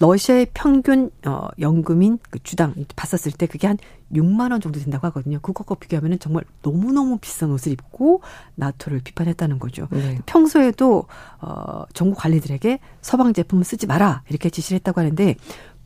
러시아의 0.00 0.46
평균 0.54 1.10
어 1.26 1.48
연금인 1.60 2.18
그 2.30 2.38
주당 2.42 2.74
봤었을 2.96 3.32
때 3.32 3.46
그게 3.46 3.66
한 3.66 3.76
6만 4.12 4.50
원 4.52 4.62
정도 4.62 4.80
된다고 4.80 5.06
하거든요. 5.08 5.40
그것과 5.40 5.74
비교하면 5.74 6.18
정말 6.20 6.44
너무너무 6.62 7.18
비싼 7.18 7.50
옷을 7.50 7.72
입고 7.72 8.22
나토를 8.54 9.00
비판했다는 9.00 9.58
거죠. 9.58 9.88
네. 9.90 10.18
평소에도 10.24 11.04
어 11.42 11.84
정부 11.92 12.16
관리들에게 12.16 12.78
서방 13.02 13.34
제품을 13.34 13.64
쓰지 13.64 13.86
마라 13.86 14.22
이렇게 14.30 14.48
지시를 14.48 14.76
했다고 14.76 15.02
하는데 15.02 15.36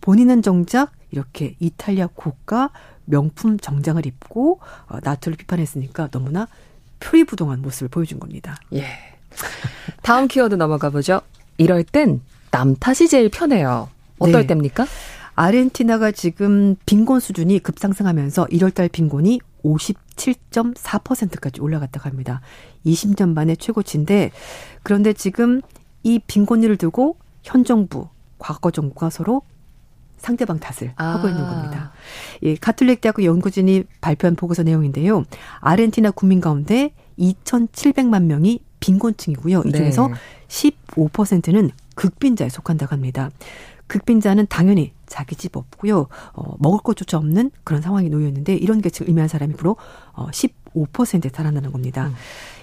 본인은 0.01 0.43
정작 0.43 0.93
이렇게 1.11 1.57
이탈리아 1.59 2.09
고가 2.15 2.71
명품 3.05 3.59
정장을 3.59 4.07
입고 4.07 4.61
어, 4.87 4.99
나토를 5.03 5.37
비판했으니까 5.37 6.09
너무나 6.09 6.47
표리부동한 7.03 7.61
모습을 7.63 7.89
보여준 7.89 8.21
겁니다. 8.21 8.57
예. 8.73 8.87
다음 10.03 10.29
키워드 10.29 10.55
넘어가 10.55 10.91
보죠. 10.91 11.21
이럴 11.59 11.85
땐 11.85 12.21
남 12.53 12.77
탓이 12.77 13.09
제일 13.09 13.29
편해요. 13.31 13.89
어떨 14.19 14.43
네. 14.43 14.47
때입니까? 14.47 14.87
아르헨티나가 15.35 16.13
지금 16.13 16.77
빈곤 16.87 17.19
수준이 17.19 17.61
급상승하면서 17.61 18.47
1월달 18.47 18.93
빈곤이 18.93 19.41
57.4%까지 19.65 21.61
올라갔다고 21.61 22.09
합니다. 22.09 22.43
20년 22.85 23.33
만에 23.33 23.57
최고치인데 23.57 24.31
그런데 24.83 25.15
지금 25.15 25.63
이 26.03 26.19
빈곤율을 26.19 26.77
두고 26.77 27.17
현 27.43 27.65
정부, 27.65 28.09
과거 28.39 28.71
정부가 28.71 29.09
서로 29.09 29.43
상대방 30.23 30.59
탓을 30.59 30.93
아. 30.97 31.15
하고 31.15 31.29
있는 31.29 31.47
겁니다. 31.47 31.93
이 32.41 32.57
가톨릭 32.57 33.01
대학교 33.01 33.25
연구진이 33.25 33.85
발표한 34.01 34.37
보고서 34.37 34.63
내용인데요. 34.63 35.25
아르헨티나 35.61 36.13
국민 36.13 36.41
가운데 36.41 36.95
2,700만 37.19 38.25
명이 38.25 38.61
빈곤층이고요. 38.81 39.65
이 39.67 39.73
중에서 39.73 40.09
네. 40.09 40.15
15%는 40.49 41.71
극빈자에 41.95 42.49
속한다고 42.49 42.93
합니다. 42.93 43.31
극빈자는 43.89 44.47
당연히 44.49 44.93
자기 45.07 45.37
집 45.37 45.57
없고요. 45.57 46.07
어, 46.33 46.55
먹을 46.59 46.79
것조차 46.83 47.19
없는 47.19 47.51
그런 47.65 47.83
상황이 47.83 48.09
놓여 48.09 48.27
있는데 48.29 48.55
이런 48.55 48.81
계층을 48.81 49.11
의미한 49.11 49.29
사람이 49.29 49.55
무려 49.55 49.77
어, 50.15 50.29
15%에 50.31 51.29
달한다는 51.29 51.73
겁니다. 51.73 52.07
음. 52.07 52.15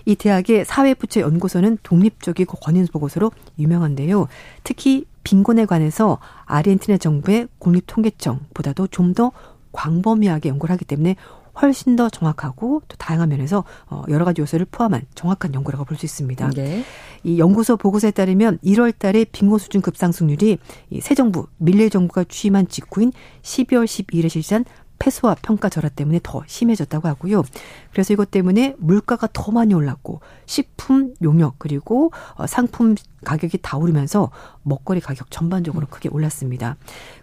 이 0.05 0.15
대학의 0.15 0.65
사회부채 0.65 1.21
연구소는 1.21 1.77
독립적이고 1.83 2.57
권위 2.57 2.83
보고서로 2.85 3.31
유명한데요. 3.59 4.27
특히 4.63 5.05
빈곤에 5.23 5.65
관해서 5.65 6.19
아르헨티나 6.45 6.97
정부의 6.97 7.47
국립통계청보다도 7.59 8.87
좀 8.87 9.13
더 9.13 9.31
광범위하게 9.71 10.49
연구를 10.49 10.73
하기 10.73 10.85
때문에 10.85 11.15
훨씬 11.61 11.95
더 11.95 12.09
정확하고 12.09 12.81
또 12.87 12.95
다양한 12.97 13.29
면에서 13.29 13.65
어, 13.87 14.03
여러 14.07 14.23
가지 14.23 14.41
요소를 14.41 14.65
포함한 14.71 15.01
정확한 15.13 15.53
연구라고 15.53 15.83
볼 15.85 15.97
수 15.97 16.05
있습니다. 16.05 16.51
네. 16.51 16.83
이 17.23 17.37
연구소 17.39 17.75
보고서에 17.75 18.11
따르면 18.11 18.59
1월 18.63 18.97
달에 18.97 19.25
빈곤 19.25 19.59
수준 19.59 19.81
급상승률이 19.81 20.57
이새 20.89 21.15
정부 21.15 21.47
밀레 21.57 21.89
정부가 21.89 22.23
취임한 22.23 22.67
직후인 22.67 23.11
12월 23.41 23.85
12일에 23.85 24.29
실시한 24.29 24.63
폐소와 24.99 25.35
평가 25.41 25.69
절하 25.69 25.89
때문에 25.89 26.19
더 26.21 26.43
심해졌다고 26.45 27.07
하고요. 27.07 27.43
그래서 27.91 28.13
이것 28.13 28.29
때문에 28.31 28.75
물가가 28.77 29.27
더 29.31 29.51
많이 29.51 29.73
올랐고 29.73 30.19
식품, 30.45 31.13
용역 31.23 31.55
그리고 31.57 32.11
어, 32.35 32.45
상품 32.45 32.95
가격이 33.25 33.59
다 33.61 33.77
오르면서 33.77 34.31
먹거리 34.63 34.99
가격 35.01 35.31
전반적으로 35.31 35.87
크게 35.87 36.09
올랐습니다. 36.09 36.77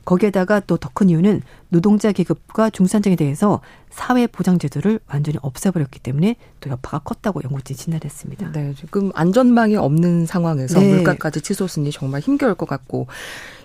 거기에다가 0.04 0.61
또 0.61 0.76
더 0.76 0.90
큰 0.92 1.11
이유는 1.11 1.42
노동자 1.68 2.12
계급과 2.12 2.71
중산층에 2.71 3.16
대해서 3.16 3.61
사회 3.90 4.26
보장 4.26 4.59
제도를 4.59 5.00
완전히 5.07 5.38
없애버렸기 5.40 6.00
때문에 6.00 6.37
또 6.61 6.71
여파가 6.71 6.99
컸다고 6.99 7.40
연구진이 7.43 7.76
진단했습니다. 7.76 8.52
네, 8.52 8.75
지금 8.78 9.11
안전망이 9.14 9.76
없는 9.76 10.26
상황에서 10.26 10.81
네. 10.81 10.95
물가까지 10.95 11.40
치솟으니 11.40 11.90
정말 11.90 12.21
힘겨울 12.21 12.55
것 12.55 12.69
같고 12.69 13.07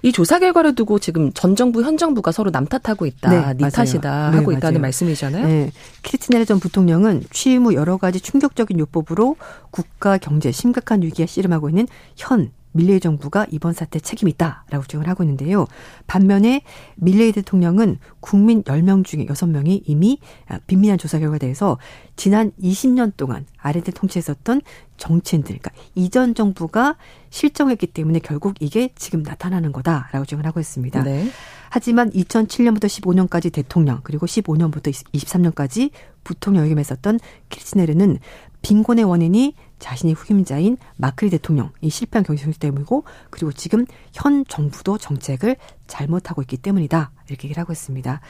이 0.04 0.12
조사 0.12 0.40
결과를 0.40 0.76
두고 0.76 1.00
지금 1.00 1.32
전 1.34 1.56
정부 1.56 1.84
현 1.84 1.98
정부가 1.98 2.32
서로 2.32 2.50
남 2.50 2.66
탓하고 2.66 3.06
있다, 3.06 3.30
네, 3.30 3.54
네. 3.58 3.70
탓이다 3.70 4.32
네, 4.32 4.38
하고 4.38 4.52
있다는 4.52 4.76
맞아요. 4.76 4.82
말씀이잖아요. 4.82 5.48
네. 5.48 5.72
키르치네르 6.04 6.46
전 6.46 6.60
부통령은 6.60 7.24
취임 7.32 7.66
후 7.66 7.74
여러 7.74 7.98
가지 7.98 8.20
충격적인 8.20 8.80
요법으로 8.80 9.36
국가 9.70 10.18
경제 10.18 10.52
심각한 10.52 11.02
위기에 11.02 11.26
씨름하고 11.26 11.70
있는 11.70 11.88
현 12.16 12.52
밀레이 12.74 13.00
정부가 13.00 13.46
이번 13.52 13.74
사태 13.74 14.00
책임이 14.00 14.32
있다라고 14.32 14.84
주장을 14.84 15.08
하고 15.08 15.24
있는데요. 15.24 15.66
반면에 16.08 16.62
밀레이 16.96 17.32
대통령은 17.32 17.98
국민 18.20 18.64
10명 18.64 19.04
중에 19.04 19.26
6명이 19.26 19.84
이미 19.86 20.20
빈민한 20.68 20.98
조사 20.98 21.20
결과에 21.20 21.40
대해서 21.40 21.78
지난 22.16 22.52
20년 22.62 23.14
동안 23.18 23.46
아르헨티나 23.58 23.96
통치했었던 23.96 24.62
정치인들, 24.98 25.58
그러니까 25.58 25.72
이전 25.96 26.36
정부가 26.36 26.96
실정했기 27.32 27.88
때문에 27.88 28.20
결국 28.20 28.56
이게 28.60 28.90
지금 28.96 29.24
나타나는 29.24 29.72
거다라고 29.72 30.26
주장을 30.26 30.46
하고 30.46 30.60
있습니다. 30.60 31.04
네. 31.04 31.28
하지만 31.70 32.12
2007년부터 32.12 32.86
15년까지 32.86 33.52
대통령 33.52 34.02
그리고 34.04 34.26
15년부터 34.26 34.92
23년까지 35.14 35.92
부통령 36.24 36.66
역임했었던 36.66 37.20
키르치네르는 37.50 38.20
빈곤의 38.62 39.06
원인이 39.06 39.56
자신의 39.82 40.14
후임자인 40.14 40.78
마크리 40.96 41.30
대통령 41.30 41.72
이 41.82 41.90
실패한 41.90 42.24
경제정책 42.24 42.60
때문이고 42.60 43.04
그리고 43.30 43.52
지금 43.52 43.86
현 44.14 44.46
정부도 44.46 44.98
정책을 44.98 45.58
잘못하고 45.88 46.42
있기 46.44 46.58
때문이다 46.58 47.12
이렇게 47.28 47.48
얘기를 47.48 47.60
하고 47.60 47.74
있습니다. 47.74 48.22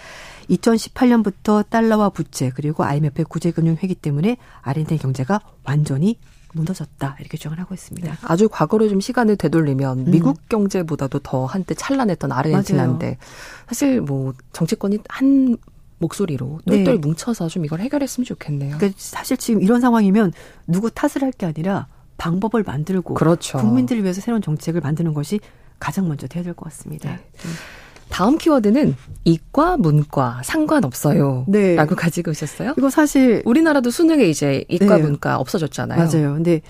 2018년부터 0.50 1.70
달러와 1.70 2.10
부채 2.10 2.52
그리고 2.56 2.84
IMF의 2.84 3.26
구제금융위기 3.26 3.96
때문에 3.96 4.38
아르헨티나 4.62 5.00
경제가 5.00 5.42
완전히 5.64 6.18
무너졌다 6.54 7.18
이렇게 7.20 7.38
주장을 7.38 7.58
하고 7.60 7.74
있습니다. 7.74 8.18
아주 8.24 8.50
과거로 8.50 8.90
좀 8.90 9.00
시간을 9.00 9.38
되돌리면 9.38 10.00
음. 10.00 10.12
미국 10.12 10.50
경제보다도 10.50 11.20
더 11.20 11.46
한때 11.46 11.76
찬란했던 11.76 12.32
아르헨티나인데 12.32 13.18
사실 13.68 14.02
뭐 14.02 14.34
정치권이 14.54 15.00
한 15.08 15.58
목소리로 16.02 16.60
똘똘 16.68 16.84
네. 16.84 16.98
뭉쳐서 16.98 17.48
좀 17.48 17.64
이걸 17.66 17.80
해결했으면 17.80 18.26
좋겠네요. 18.26 18.76
그러니까 18.78 18.98
사실 19.00 19.38
지금 19.38 19.62
이런 19.62 19.80
상황이면 19.82 20.34
누구 20.68 20.90
탓을 20.92 21.22
할 21.22 21.32
게 21.32 21.46
아니라 21.46 21.88
방법을 22.18 22.64
만들고 22.64 23.14
그렇죠. 23.14 23.58
국민들을 23.58 24.04
위해서 24.04 24.20
새로운 24.22 24.42
정책을 24.42 24.82
만드는 24.82 25.14
것이 25.14 25.40
가장 25.80 26.08
먼저 26.08 26.28
돼야 26.28 26.44
될 26.44 26.54
것 26.54 26.66
같습니다. 26.66 27.10
네. 27.10 27.20
다음 28.10 28.38
키워드는 28.38 28.96
이과 29.24 29.78
문과 29.78 30.42
상관없어요. 30.44 31.46
네. 31.48 31.76
라고 31.76 31.96
가지고 31.96 32.32
오셨어요? 32.32 32.76
이거 32.78 32.90
사실 32.90 33.42
우리나라도 33.46 33.90
수능에 33.90 34.26
이제 34.26 34.66
이과 34.68 34.98
네. 34.98 35.02
문과 35.04 35.38
없어졌잖아요. 35.38 35.98
맞아요. 35.98 36.34
근데 36.34 36.62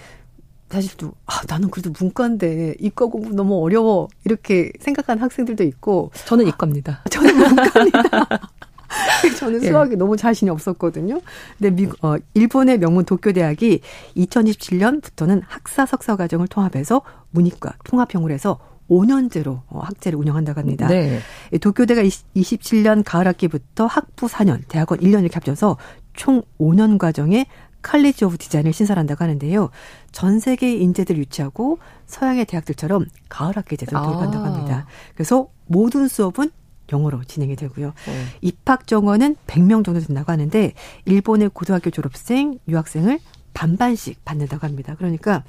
사실 0.69 0.95
또 0.97 1.11
아, 1.25 1.41
나는 1.49 1.69
그래도 1.69 1.91
문과인데 1.99 2.75
이과 2.79 3.07
공부 3.07 3.33
너무 3.33 3.61
어려워 3.61 4.07
이렇게 4.23 4.71
생각하는 4.79 5.21
학생들도 5.21 5.63
있고 5.65 6.11
저는 6.25 6.47
이과입니다. 6.47 7.01
저는 7.09 7.35
문과입니다. 7.35 8.39
저는 9.38 9.63
예. 9.63 9.67
수학에 9.67 9.95
너무 9.95 10.17
자신이 10.17 10.49
없었거든요. 10.49 11.21
근데 11.58 11.69
미, 11.71 11.89
어, 12.01 12.15
일본의 12.34 12.80
명문 12.80 13.06
도쿄 13.06 13.32
대학이 13.32 13.82
2027년부터는 14.17 15.41
학사 15.47 15.86
석사 15.86 16.15
과정을 16.15 16.47
통합해서 16.47 17.01
문이과 17.32 17.73
통합형으로 17.84 18.34
해서 18.34 18.60
5년제로 18.89 19.62
어, 19.67 19.80
학제를 19.80 20.19
운영한다고 20.19 20.60
합니다. 20.60 20.88
네. 20.88 21.19
이 21.54 21.60
도쿄대가 21.60 22.01
27년 22.04 23.04
가을 23.06 23.27
학기부터 23.27 23.86
학부 23.86 24.27
4년, 24.27 24.62
대학원 24.67 24.99
1년 24.99 25.21
이렇게 25.21 25.36
합쳐서 25.36 25.77
총 26.13 26.41
5년 26.60 26.97
과정에 26.97 27.45
칼리지 27.82 28.25
오브 28.25 28.38
디자인을 28.38 28.73
신설한다고 28.73 29.23
하는데요. 29.23 29.69
전 30.12 30.39
세계 30.39 30.75
인재들 30.75 31.17
유치하고 31.17 31.80
서양의 32.06 32.45
대학들처럼 32.45 33.06
가을 33.30 33.56
학기 33.56 33.77
제도를 33.77 33.99
아. 33.99 34.04
도입한다고 34.04 34.45
합니다. 34.45 34.86
그래서 35.15 35.47
모든 35.67 36.08
수업은 36.08 36.51
영어로 36.91 37.23
진행이 37.23 37.56
되고요. 37.56 37.88
어. 37.88 38.25
입학 38.41 38.88
정원은 38.88 39.36
100명 39.47 39.84
정도 39.84 39.99
된다고 39.99 40.32
하는데 40.32 40.73
일본의 41.06 41.51
고등학교 41.54 41.89
졸업생, 41.89 42.60
유학생을 42.67 43.19
반반씩 43.54 44.23
받는다고 44.23 44.65
합니다. 44.65 44.95
그러니까 44.97 45.43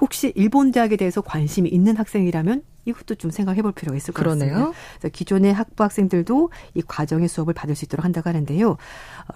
혹시 0.00 0.32
일본 0.36 0.72
대학에 0.72 0.96
대해서 0.96 1.20
관심이 1.20 1.68
있는 1.70 1.96
학생이라면 1.96 2.62
이것도 2.84 3.16
좀 3.16 3.30
생각해 3.30 3.62
볼 3.62 3.72
필요가 3.72 3.96
있을 3.96 4.12
것 4.14 4.22
그러네요. 4.22 4.50
같습니다. 4.52 4.78
그래서 4.98 5.12
기존의 5.12 5.52
학부 5.54 5.82
학생들도 5.82 6.50
이 6.74 6.82
과정의 6.82 7.28
수업을 7.28 7.54
받을 7.54 7.74
수 7.74 7.84
있도록 7.84 8.04
한다고 8.04 8.28
하는데요. 8.28 8.70
어, 8.70 8.76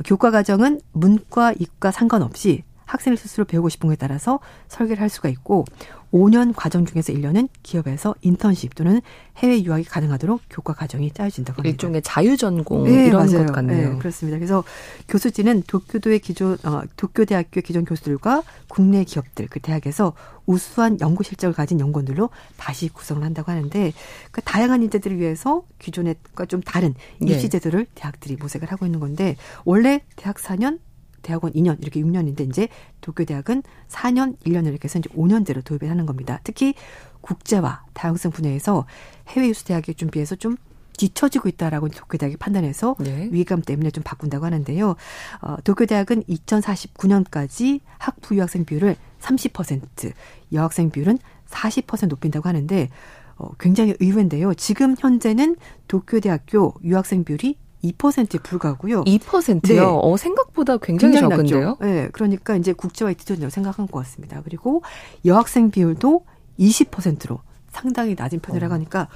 교과 0.04 0.30
과정은 0.30 0.80
문과, 0.92 1.52
이과 1.58 1.90
상관없이 1.90 2.62
학생을 2.84 3.16
스스로 3.16 3.44
배우고 3.44 3.68
싶은 3.68 3.88
거에 3.88 3.96
따라서 3.96 4.40
설계를 4.68 5.00
할 5.00 5.08
수가 5.08 5.28
있고 5.30 5.64
5년 6.12 6.52
과정 6.54 6.84
중에서 6.84 7.12
1년은 7.12 7.48
기업에서 7.62 8.14
인턴십 8.22 8.74
또는 8.74 9.00
해외 9.36 9.62
유학이 9.62 9.84
가능하도록 9.84 10.40
교과 10.50 10.74
과정이 10.74 11.10
짜여진다고 11.12 11.58
합니다. 11.58 11.70
일종의 11.70 12.02
자유 12.02 12.36
전공 12.36 12.84
네, 12.84 13.06
이런 13.06 13.26
맞아요. 13.26 13.46
것 13.46 13.52
같네요. 13.52 13.92
네, 13.92 13.98
그렇습니다. 13.98 14.38
그래서 14.38 14.64
교수진은 15.08 15.64
도쿄도의 15.66 16.18
기존 16.20 16.58
어, 16.64 16.82
도쿄대학교 16.96 17.60
기존 17.60 17.84
교수들과 17.84 18.42
국내 18.68 19.04
기업들 19.04 19.46
그 19.48 19.60
대학에서 19.60 20.14
우수한 20.46 20.98
연구 21.00 21.22
실적을 21.22 21.54
가진 21.54 21.78
연구원들로 21.78 22.30
다시 22.56 22.88
구성을 22.88 23.22
한다고 23.22 23.52
하는데 23.52 23.92
그 24.32 24.42
다양한 24.42 24.82
인재들을 24.82 25.18
위해서 25.18 25.62
기존과 25.78 26.46
좀 26.48 26.60
다른 26.60 26.94
네. 27.20 27.32
입시 27.32 27.48
제도를 27.48 27.86
대학들이 27.94 28.36
모색을 28.36 28.70
하고 28.70 28.86
있는 28.86 28.98
건데 28.98 29.36
원래 29.64 30.00
대학 30.16 30.36
4년 30.36 30.78
대학원 31.22 31.52
2년 31.52 31.80
이렇게 31.80 32.00
6년인데 32.00 32.48
이제 32.48 32.68
도쿄 33.00 33.24
대학은 33.24 33.62
4년 33.88 34.36
1년을 34.38 34.68
이렇게 34.68 34.84
해서 34.84 34.98
이제 34.98 35.08
5년제로 35.10 35.64
도입을 35.64 35.90
하는 35.90 36.06
겁니다. 36.06 36.40
특히 36.44 36.74
국제화 37.20 37.84
다양성 37.92 38.32
분야에서 38.32 38.86
해외 39.28 39.48
유수 39.48 39.64
대학에 39.64 39.92
준비해서 39.92 40.36
좀 40.36 40.56
뒤처지고 41.00 41.48
있다라고 41.48 41.88
도쿄대학이 41.88 42.36
판단해서 42.36 42.94
네. 42.98 43.28
위기감 43.30 43.62
때문에 43.62 43.90
좀 43.90 44.04
바꾼다고 44.04 44.44
하는데요. 44.44 44.96
어, 45.40 45.56
도쿄대학은 45.64 46.24
2049년까지 46.24 47.80
학부 47.98 48.36
유학생 48.36 48.66
비율을 48.66 48.96
30%, 49.20 50.12
여학생 50.52 50.90
비율은 50.90 51.18
40% 51.48 52.08
높인다고 52.08 52.48
하는데 52.48 52.90
어, 53.36 53.50
굉장히 53.58 53.94
의외인데요. 54.00 54.52
지금 54.54 54.94
현재는 54.98 55.56
도쿄대학교 55.88 56.74
유학생 56.84 57.24
비율이 57.24 57.56
2%에 57.84 58.38
불과하고요. 58.42 59.04
2%요? 59.04 59.60
네. 59.62 59.78
어, 59.80 60.16
생각보다 60.16 60.76
굉장히, 60.78 61.14
굉장히 61.14 61.34
적은데요? 61.34 61.76
낮죠. 61.80 61.84
네, 61.84 62.08
그러니까 62.12 62.56
이제 62.56 62.72
국제화에 62.72 63.14
뒤처진다고 63.14 63.50
생각한 63.50 63.86
것 63.86 63.98
같습니다. 64.00 64.42
그리고 64.44 64.82
여학생 65.24 65.70
비율도 65.70 66.24
20%로 66.58 67.40
상당히 67.70 68.14
낮은 68.16 68.40
편이라고 68.40 68.72
어. 68.72 68.76
하니까 68.76 69.08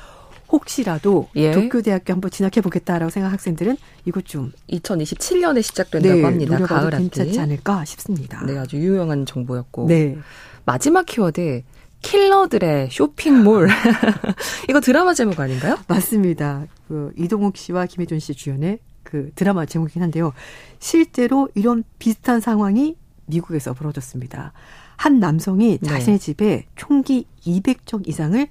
혹시라도 0.51 1.29
예. 1.37 1.53
도쿄대학교 1.53 2.13
한번 2.13 2.31
진학해 2.31 2.61
보겠다라고 2.63 3.11
생각 3.11 3.33
학생들은 3.33 3.77
이것 4.05 4.25
좀 4.25 4.53
2027년에 4.71 5.63
시작된다고 5.63 6.15
네, 6.15 6.23
합니다. 6.23 6.59
가을 6.59 6.95
학기 6.95 7.09
괜찮지 7.09 7.41
않을까 7.41 7.85
싶습니다. 7.85 8.45
네, 8.45 8.57
아주 8.57 8.77
유용한 8.77 9.27
정보였고. 9.27 9.87
네. 9.89 10.17
마지막 10.65 11.07
키워드 11.07 11.63
킬러들의 12.05 12.91
쇼핑몰. 12.91 13.69
이거 14.69 14.81
드라마 14.81 15.15
제목 15.15 15.41
아닌가요? 15.41 15.79
맞습니다. 15.89 16.67
그 16.87 17.13
이동욱 17.17 17.57
씨와 17.57 17.87
김혜준 17.87 18.21
씨 18.21 18.35
주연의 18.35 18.79
그 19.03 19.31
드라마 19.35 19.65
제목이긴 19.65 20.03
한데요. 20.03 20.33
실제로 20.79 21.49
이런 21.55 21.83
비슷한 21.99 22.41
상황이 22.41 22.97
미국에서 23.27 23.73
벌어졌습니다. 23.73 24.53
한 24.97 25.19
남성이 25.19 25.79
네. 25.81 25.89
자신의 25.89 26.19
집에 26.19 26.67
총기 26.77 27.27
200정 27.41 28.07
이상을 28.07 28.47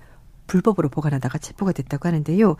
불법으로 0.48 0.90
보관하다가 0.90 1.38
체포가 1.38 1.72
됐다고 1.72 2.08
하는데요. 2.08 2.58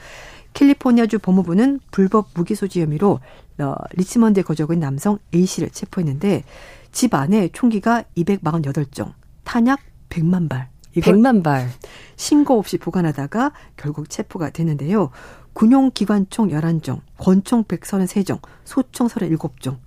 캘리포니아주 0.54 1.20
법무부는 1.20 1.82
불법 1.92 2.30
무기 2.36 2.56
소지 2.56 2.82
혐의로 2.82 3.20
어, 3.60 3.74
리치먼드에 3.94 4.44
거주하고 4.44 4.74
있는 4.74 4.86
남성 4.86 5.18
A 5.34 5.46
씨를 5.46 5.70
체포했는데 5.72 6.44
집 6.92 7.14
안에 7.14 7.50
총기가 7.52 8.04
248정, 8.16 9.14
탄약 9.44 9.80
100만 10.10 10.48
발. 10.48 10.73
100만 11.02 11.44
발. 11.44 11.70
신고 12.16 12.58
없이 12.58 12.78
보관하다가 12.78 13.52
결국 13.78 14.10
체포가 14.10 14.52
됐는데요. 14.52 15.10
군용 15.54 15.92
기관총 15.92 16.50
11정, 16.50 17.02
권총 17.18 17.64
133정, 17.64 18.40
소총 18.64 19.08
37정. 19.08 19.78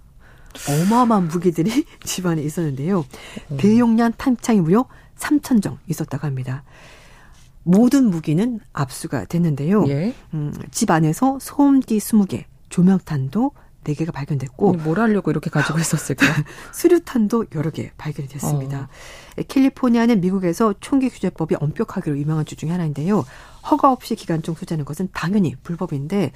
어마어마한 0.69 1.29
무기들이 1.29 1.85
집안에 2.05 2.43
있었는데요. 2.43 3.05
음. 3.51 3.57
대용량 3.59 4.13
탄창이 4.17 4.61
무려 4.61 4.87
3,000정 5.19 5.79
있었다고 5.89 6.27
합니다. 6.27 6.65
모든 7.63 8.11
무기는 8.11 8.61
압수가 8.73 9.25
됐는데요. 9.25 9.85
예. 9.89 10.15
음, 10.35 10.55
집 10.71 10.91
안에서 10.91 11.39
소음기 11.41 11.99
20개, 11.99 12.45
조명탄도 12.69 13.53
4개가 13.95 14.13
발견됐고 14.13 14.75
뭘 14.75 14.99
하려고 15.01 15.31
이렇게 15.31 15.51
가지고 15.51 15.79
있었을까요? 15.81 16.33
수류탄도 16.73 17.47
여러 17.55 17.71
개 17.71 17.91
발견이 17.97 18.29
됐습니다. 18.29 18.89
어. 19.39 19.43
캘리포니아는 19.47 20.21
미국에서 20.21 20.75
총기 20.81 21.09
규제법이 21.09 21.57
엄격하기로 21.61 22.19
유명한 22.19 22.45
주 22.45 22.57
중에 22.57 22.71
하나인데요. 22.71 23.25
허가 23.71 23.93
없이 23.93 24.15
기관총 24.15 24.55
소지하는 24.55 24.85
것은 24.85 25.09
당연히 25.13 25.55
불법인데 25.63 26.33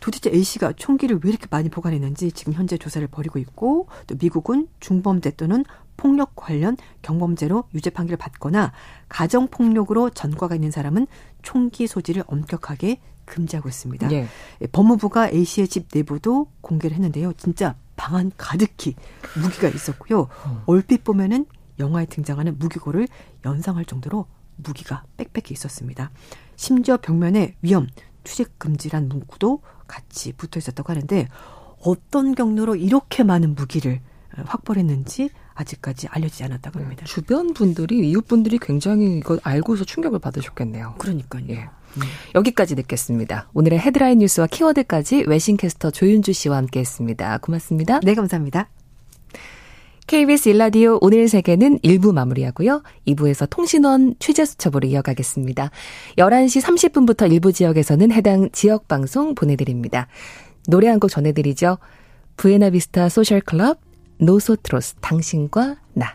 도대체 0.00 0.30
A씨가 0.30 0.72
총기를 0.76 1.20
왜 1.22 1.30
이렇게 1.30 1.46
많이 1.50 1.68
보관했는지 1.68 2.32
지금 2.32 2.54
현재 2.54 2.76
조사를 2.78 3.06
벌이고 3.08 3.38
있고 3.38 3.86
또 4.06 4.16
미국은 4.18 4.66
중범죄 4.80 5.32
또는 5.32 5.64
폭력 5.96 6.34
관련 6.34 6.78
경범죄로 7.02 7.64
유죄 7.74 7.90
판결을 7.90 8.16
받거나 8.16 8.72
가정 9.10 9.48
폭력으로 9.48 10.08
전과가 10.08 10.54
있는 10.54 10.70
사람은 10.70 11.06
총기 11.42 11.86
소지를 11.86 12.24
엄격하게 12.26 13.00
금지하고 13.30 13.68
있습니다. 13.68 14.10
예. 14.12 14.26
예. 14.60 14.66
법무부가 14.66 15.30
A씨의 15.30 15.68
집 15.68 15.86
내부도 15.92 16.48
공개를 16.60 16.96
했는데요. 16.96 17.32
진짜 17.34 17.76
방 17.96 18.16
안 18.16 18.30
가득히 18.36 18.94
무기가 19.40 19.68
있었고요. 19.68 20.28
어. 20.44 20.62
얼핏 20.66 21.04
보면은 21.04 21.46
영화에 21.78 22.06
등장하는 22.06 22.58
무기고를 22.58 23.06
연상할 23.44 23.84
정도로 23.84 24.26
무기가 24.56 25.04
빽빽히 25.16 25.52
있었습니다. 25.52 26.10
심지어 26.56 26.96
벽면에 26.96 27.54
위험, 27.62 27.86
투식 28.24 28.58
금지란 28.58 29.08
문구도 29.08 29.62
같이 29.86 30.32
붙어 30.32 30.58
있었다고 30.58 30.90
하는데 30.90 31.28
어떤 31.82 32.34
경로로 32.34 32.76
이렇게 32.76 33.22
많은 33.22 33.54
무기를 33.54 34.00
확보를 34.30 34.80
했는지 34.80 35.30
아직까지 35.54 36.08
알려지지 36.08 36.44
않았다고 36.44 36.78
네, 36.78 36.84
합니다. 36.84 37.04
주변 37.06 37.52
분들이 37.52 38.08
이웃 38.10 38.26
분들이 38.26 38.58
굉장히 38.58 39.18
이거 39.18 39.38
알고서 39.42 39.84
충격을 39.84 40.18
받으셨겠네요. 40.20 40.94
그러니까요. 40.98 41.44
예. 41.50 41.68
음. 41.96 42.02
여기까지 42.34 42.76
듣겠습니다. 42.76 43.48
오늘의 43.54 43.78
헤드라인 43.78 44.18
뉴스와 44.18 44.46
키워드까지 44.46 45.24
외신캐스터 45.26 45.90
조윤주 45.90 46.32
씨와 46.32 46.56
함께했습니다. 46.58 47.38
고맙습니다. 47.38 48.00
네, 48.00 48.14
감사합니다. 48.14 48.68
KBS 50.06 50.48
일라디오 50.48 50.98
오늘 51.00 51.28
세계는 51.28 51.78
1부 51.80 52.12
마무리하고요. 52.12 52.82
2부에서 53.06 53.46
통신원 53.48 54.16
취재 54.18 54.44
수첩으로 54.44 54.88
이어가겠습니다. 54.88 55.70
11시 56.18 56.62
30분부터 56.62 57.30
일부 57.30 57.52
지역에서는 57.52 58.10
해당 58.10 58.50
지역 58.50 58.88
방송 58.88 59.36
보내드립니다. 59.36 60.08
노래 60.66 60.88
한 60.88 60.98
곡 60.98 61.10
전해드리죠. 61.10 61.78
부에나비스타 62.36 63.08
소셜클럽 63.08 63.80
노소트로스 64.18 64.96
당신과 65.00 65.76
나. 65.94 66.14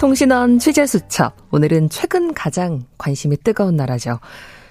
통신원 0.00 0.58
취재 0.58 0.86
수첩. 0.86 1.34
오늘은 1.50 1.90
최근 1.90 2.32
가장 2.32 2.84
관심이 2.96 3.36
뜨거운 3.36 3.76
나라죠. 3.76 4.18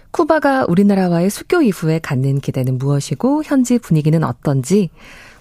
쿠바가 0.09 0.65
우리나라와의 0.67 1.29
수교 1.29 1.61
이후에 1.61 1.99
갖는 1.99 2.39
기대는 2.39 2.79
무엇이고 2.79 3.43
현지 3.43 3.77
분위기는 3.77 4.23
어떤지 4.23 4.89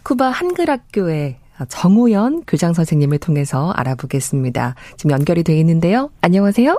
쿠바 0.02 0.28
한글학교의 0.28 1.36
정호연 1.68 2.42
교장 2.46 2.74
선생님을 2.74 3.16
통해서 3.16 3.70
알아보겠습니다. 3.70 4.74
지금 4.98 5.10
연결이 5.10 5.42
돼 5.42 5.58
있는데요. 5.60 6.10
안녕하세요. 6.20 6.78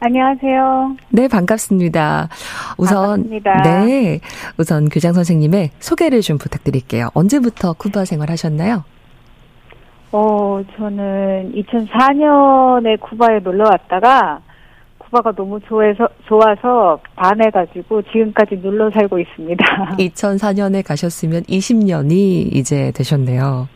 안녕하세요. 0.00 0.96
네, 1.10 1.28
반갑습니다. 1.28 2.30
우선 2.78 3.24
반갑습니다. 3.24 3.62
네. 3.84 4.20
우선 4.56 4.88
교장 4.88 5.12
선생님의 5.12 5.70
소개를 5.80 6.22
좀 6.22 6.38
부탁드릴게요. 6.38 7.10
언제부터 7.12 7.74
쿠바 7.74 8.06
생활하셨나요? 8.06 8.84
어, 10.16 10.62
저는 10.78 11.52
2004년에 11.54 12.98
쿠바에 13.02 13.40
놀러 13.40 13.64
왔다가 13.64 14.40
쿠바가 14.96 15.32
너무 15.32 15.60
좋아서 15.60 16.08
좋아서 16.26 16.98
반해가지고 17.16 18.00
지금까지 18.00 18.62
눌러 18.62 18.90
살고 18.90 19.18
있습니다. 19.18 19.64
2004년에 20.00 20.86
가셨으면 20.86 21.42
20년이 21.42 22.56
이제 22.56 22.90
되셨네요. 22.92 23.68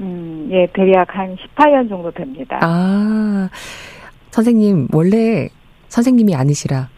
음, 0.00 0.48
예, 0.50 0.66
대략 0.74 1.16
한 1.16 1.36
18년 1.36 1.88
정도 1.88 2.10
됩니다. 2.10 2.58
아, 2.60 3.48
선생님, 4.32 4.88
원래 4.92 5.48
선생님이 5.86 6.34
아니시라 6.34 6.88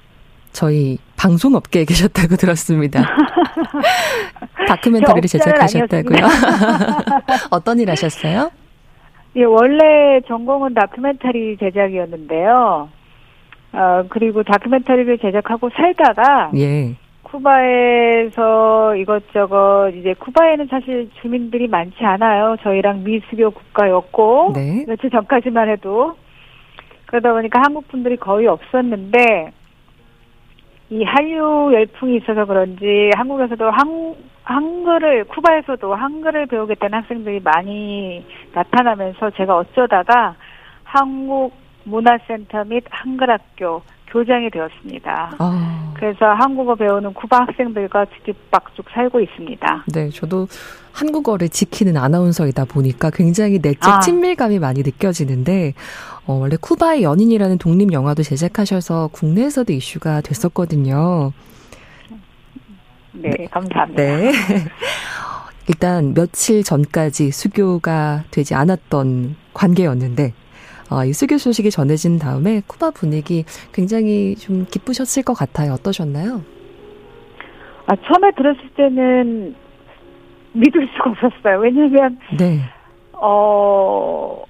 저희 0.57 0.97
방송업계에 1.19 1.85
계셨다고 1.85 2.37
들었습니다. 2.41 3.03
다큐멘터리를 4.67 5.29
제작하셨다고요? 5.29 6.27
어떤 7.53 7.79
일 7.79 7.91
하셨어요? 7.91 8.51
예, 9.37 9.45
원래 9.45 10.19
전공은 10.27 10.73
다큐멘터리 10.73 11.59
제작이었는데요. 11.59 12.89
어, 13.73 14.05
그리고 14.09 14.43
다큐멘터리를 14.45 15.19
제작하고 15.19 15.69
살다가 15.77 16.51
예. 16.57 16.97
쿠바에서 17.23 18.97
이것저것 18.97 19.91
이제 19.95 20.15
쿠바에는 20.15 20.69
사실 20.71 21.11
주민들이 21.21 21.69
많지 21.69 22.03
않아요. 22.03 22.57
저희랑 22.63 23.05
미수교 23.05 23.51
국가였고 23.51 24.53
네. 24.55 24.87
며칠 24.89 25.11
전까지만 25.11 25.69
해도 25.69 26.17
그러다 27.05 27.33
보니까 27.33 27.61
한국 27.63 27.89
분들이 27.89 28.17
거의 28.17 28.47
없었는데 28.47 29.53
이 30.89 31.03
한류 31.03 31.71
열풍이 31.73 32.17
있어서 32.19 32.45
그런지 32.45 33.11
한국에서도 33.17 33.71
한, 33.71 34.15
한글을 34.45 35.25
쿠바에서도 35.25 35.95
한글을 35.95 36.47
배우겠다는 36.47 36.99
학생들이 36.99 37.41
많이 37.41 38.25
나타나면서 38.55 39.31
제가 39.31 39.57
어쩌다가 39.57 40.37
한국 40.85 41.53
문화센터 41.85 42.65
및 42.65 42.85
한글학교 42.89 43.83
교장이 44.09 44.51
되었습니다. 44.51 45.35
아. 45.39 45.93
그래서 45.97 46.27
한국어 46.27 46.75
배우는 46.75 47.15
쿠바 47.15 47.41
학생들과 47.47 48.05
뒤집박죽 48.07 48.87
살고 48.93 49.21
있습니다. 49.21 49.85
네, 49.93 50.11
저도 50.11 50.47
한국어를 50.93 51.49
지키는 51.49 51.97
아나운서이다 51.97 52.65
보니까 52.67 53.11
굉장히 53.11 53.59
내적 53.61 53.85
아. 53.85 54.01
친밀감이 54.01 54.59
많이 54.59 54.83
느껴지는데 54.83 55.75
어, 56.27 56.35
원래 56.35 56.57
쿠바의 56.61 57.03
연인이라는 57.03 57.59
독립 57.59 57.93
영화도 57.93 58.23
제작하셔서 58.23 59.11
국내에서도 59.13 59.73
이슈가 59.73 60.21
됐었거든요. 60.23 61.33
네, 63.13 63.31
네. 63.31 63.47
감사합니다. 63.47 64.03
네. 64.03 64.33
일단 65.69 66.15
며칠 66.15 66.63
전까지 66.63 67.31
수교가 67.33 68.25
되지 68.31 68.55
않았던 68.55 69.37
관계였는데 69.53 70.33
어, 70.91 71.05
이 71.05 71.13
수교 71.13 71.39
소식이 71.39 71.71
전해진 71.71 72.19
다음에 72.19 72.63
쿠바 72.67 72.91
분위기 72.93 73.45
굉장히 73.73 74.37
좀 74.37 74.67
기쁘셨을 74.67 75.23
것 75.25 75.35
같아요. 75.35 75.73
어떠셨나요? 75.73 76.43
아, 77.87 77.97
처음에 77.97 78.31
들었을 78.37 78.69
때는 78.77 79.55
믿을 80.53 80.89
수가 80.97 81.11
없었어요. 81.11 81.61
왜냐면, 81.61 82.19
네. 82.39 82.61
어, 83.13 84.43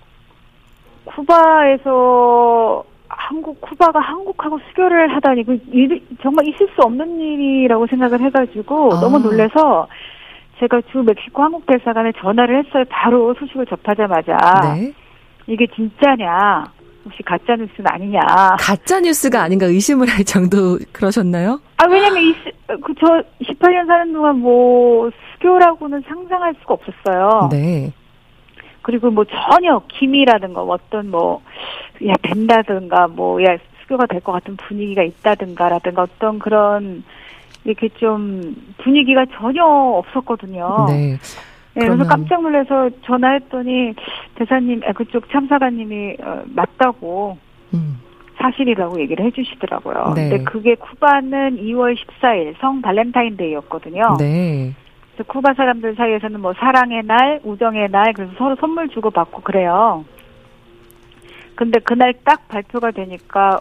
쿠바에서 1.05 2.85
한국, 3.09 3.61
쿠바가 3.61 3.99
한국하고 4.01 4.59
수교를 4.69 5.15
하다니, 5.15 5.45
그 5.45 5.59
일, 5.73 6.03
정말 6.23 6.47
있을 6.49 6.69
수 6.75 6.83
없는 6.83 7.19
일이라고 7.19 7.87
생각을 7.87 8.21
해가지고 8.21 8.95
아. 8.95 9.01
너무 9.01 9.19
놀래서 9.19 9.87
제가 10.59 10.81
주 10.93 10.99
멕시코 10.99 11.43
한국 11.43 11.67
대사관에 11.67 12.13
전화를 12.19 12.65
했어요. 12.65 12.85
바로 12.89 13.35
소식을 13.35 13.67
접하자마자. 13.67 14.37
네. 14.75 14.93
이게 15.47 15.67
진짜냐? 15.75 16.65
혹시 17.05 17.23
가짜 17.23 17.55
뉴스는 17.55 17.87
아니냐? 17.89 18.21
가짜 18.59 18.99
뉴스가 19.01 19.43
아닌가 19.43 19.67
의심을 19.67 20.09
할 20.09 20.25
정도 20.25 20.79
그러셨나요? 20.93 21.61
아 21.77 21.85
왜냐면 21.89 22.23
이 22.23 22.35
그저 22.83 23.23
18년 23.43 23.87
사는 23.87 24.13
동안 24.13 24.41
뭐 24.41 25.09
수교라고는 25.35 26.03
상상할 26.09 26.55
수가 26.61 26.75
없었어요. 26.75 27.49
네. 27.53 27.93
그리고 28.83 29.11
뭐 29.11 29.25
전혀 29.25 29.81
기미라든가 29.89 30.63
어떤 30.63 31.11
뭐 31.11 31.41
야 32.05 32.13
된다든가 32.21 33.09
뭐 33.09 33.43
야 33.43 33.57
수교가 33.83 34.05
될 34.07 34.21
것 34.21 34.33
같은 34.33 34.55
분위기가 34.57 35.03
있다든가라든가 35.03 36.03
어떤 36.03 36.39
그런 36.39 37.05
이렇게 37.65 37.89
좀 37.91 38.55
분위기가 38.79 39.25
전혀 39.39 39.65
없었거든요. 39.65 40.87
네. 40.89 41.19
네, 41.77 41.87
그래서 41.87 42.05
깜짝 42.05 42.41
놀라서 42.41 42.89
전화했더니 43.03 43.95
대사님, 44.37 44.81
아, 44.87 44.93
그쪽 44.93 45.31
참사관님이 45.31 46.17
어, 46.23 46.43
맞다고 46.47 47.37
음. 47.75 48.01
사실이라고 48.39 48.99
얘기를 49.01 49.25
해주시더라고요. 49.27 50.15
네. 50.15 50.31
근데 50.31 50.45
그게 50.45 50.75
쿠바는 50.75 51.59
2월 51.59 51.95
14일 51.97 52.59
성 52.61 52.81
발렌타인데이였거든요. 52.81 54.17
네. 54.19 54.73
그래서 55.13 55.31
쿠바 55.31 55.55
사람들 55.55 55.95
사이에서는 55.97 56.41
뭐 56.41 56.55
사랑의 56.55 57.03
날, 57.05 57.41
우정의 57.45 57.91
날, 57.91 58.13
그래서 58.15 58.33
서로 58.39 58.57
선물 58.57 58.89
주고 58.89 59.11
받고 59.11 59.43
그래요. 59.43 60.05
근데 61.55 61.79
그날 61.81 62.15
딱 62.25 62.49
발표가 62.49 62.91
되니까 62.91 63.61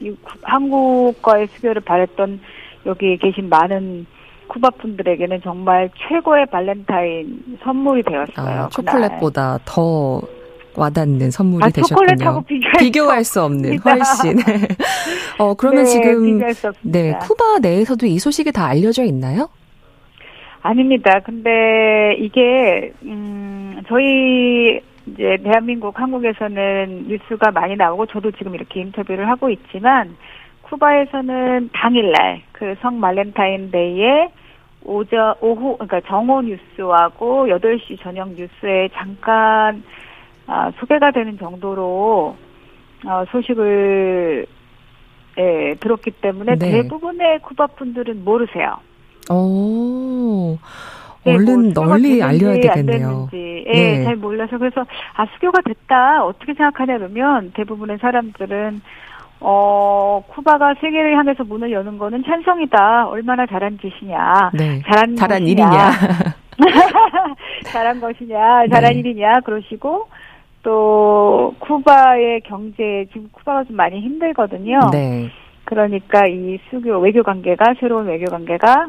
이 0.00 0.14
한국과의 0.42 1.46
수교를 1.48 1.82
바랬던 1.82 2.40
여기 2.86 3.16
계신 3.18 3.50
많은 3.50 4.06
쿠바 4.50 4.70
분들에게는 4.70 5.40
정말 5.42 5.88
최고의 5.96 6.46
발렌타인 6.46 7.58
선물이 7.62 8.02
되었어요. 8.02 8.62
아, 8.64 8.68
초콜릿보다 8.68 9.58
더 9.64 10.20
와닿는 10.76 11.30
선물이 11.30 11.64
아, 11.64 11.68
되셨군요. 11.70 12.16
초콜릿하고 12.16 12.44
비교할 12.78 13.24
수 13.24 13.42
없는 13.42 13.78
훨씬. 13.78 14.36
어 15.38 15.54
그러면 15.54 15.84
네, 15.84 15.90
지금 15.90 16.38
네 16.82 17.12
쿠바 17.20 17.60
내에서도 17.60 18.06
이 18.06 18.18
소식이 18.18 18.52
다 18.52 18.66
알려져 18.66 19.04
있나요? 19.04 19.48
아닙니다. 20.62 21.20
근데 21.24 22.16
이게 22.18 22.92
음 23.02 23.80
저희 23.88 24.80
이제 25.06 25.38
대한민국 25.42 25.98
한국에서는 25.98 27.06
뉴스가 27.08 27.50
많이 27.52 27.76
나오고 27.76 28.06
저도 28.06 28.30
지금 28.32 28.54
이렇게 28.54 28.80
인터뷰를 28.80 29.28
하고 29.28 29.48
있지만 29.48 30.16
쿠바에서는 30.70 31.70
당일날 31.72 32.42
그 32.52 32.74
성 32.80 33.00
말렌타인데이에 33.00 34.30
오전 34.84 35.34
오후 35.40 35.76
그러니까 35.76 36.00
정오 36.08 36.42
뉴스하고 36.42 37.46
8시 37.48 38.00
저녁 38.00 38.30
뉴스에 38.30 38.88
잠깐 38.94 39.82
아, 40.46 40.70
소개가 40.78 41.10
되는 41.10 41.36
정도로 41.38 42.36
어, 43.06 43.24
소식을 43.30 44.46
예, 45.38 45.74
들었기 45.80 46.10
때문에 46.12 46.56
네. 46.56 46.70
대부분의 46.82 47.38
쿠바 47.40 47.68
분들은 47.68 48.24
모르세요. 48.24 48.76
오. 49.30 50.58
네, 51.24 51.34
얼른 51.34 51.72
뭐 51.74 51.86
널리 51.86 52.22
알려야 52.22 52.54
되겠네요. 52.60 53.28
예, 53.32 53.64
네. 53.72 54.04
잘 54.04 54.16
몰라서 54.16 54.58
그래서 54.58 54.84
아 55.14 55.26
수교가 55.34 55.60
됐다 55.62 56.24
어떻게 56.24 56.54
생각하냐 56.54 56.98
그러면 56.98 57.52
대부분의 57.54 57.98
사람들은 57.98 58.80
어, 59.40 60.22
쿠바가 60.28 60.74
세계를 60.80 61.16
향해서 61.16 61.44
문을 61.44 61.72
여는 61.72 61.96
거는 61.98 62.22
찬성이다. 62.24 63.08
얼마나 63.08 63.46
잘한 63.46 63.78
짓이냐. 63.78 64.50
네. 64.52 64.82
잘한, 64.86 65.16
잘한 65.16 65.46
일이냐. 65.46 65.90
잘한 67.72 68.00
것이냐. 68.00 68.68
잘한 68.70 68.92
네. 68.92 68.98
일이냐. 68.98 69.40
그러시고, 69.40 70.08
또, 70.62 71.54
쿠바의 71.58 72.42
경제, 72.42 73.06
지금 73.12 73.30
쿠바가 73.32 73.64
좀 73.64 73.76
많이 73.76 74.00
힘들거든요. 74.00 74.78
네. 74.92 75.30
그러니까 75.64 76.26
이 76.26 76.58
수교, 76.68 76.98
외교 76.98 77.22
관계가, 77.22 77.74
새로운 77.80 78.06
외교 78.08 78.30
관계가, 78.30 78.88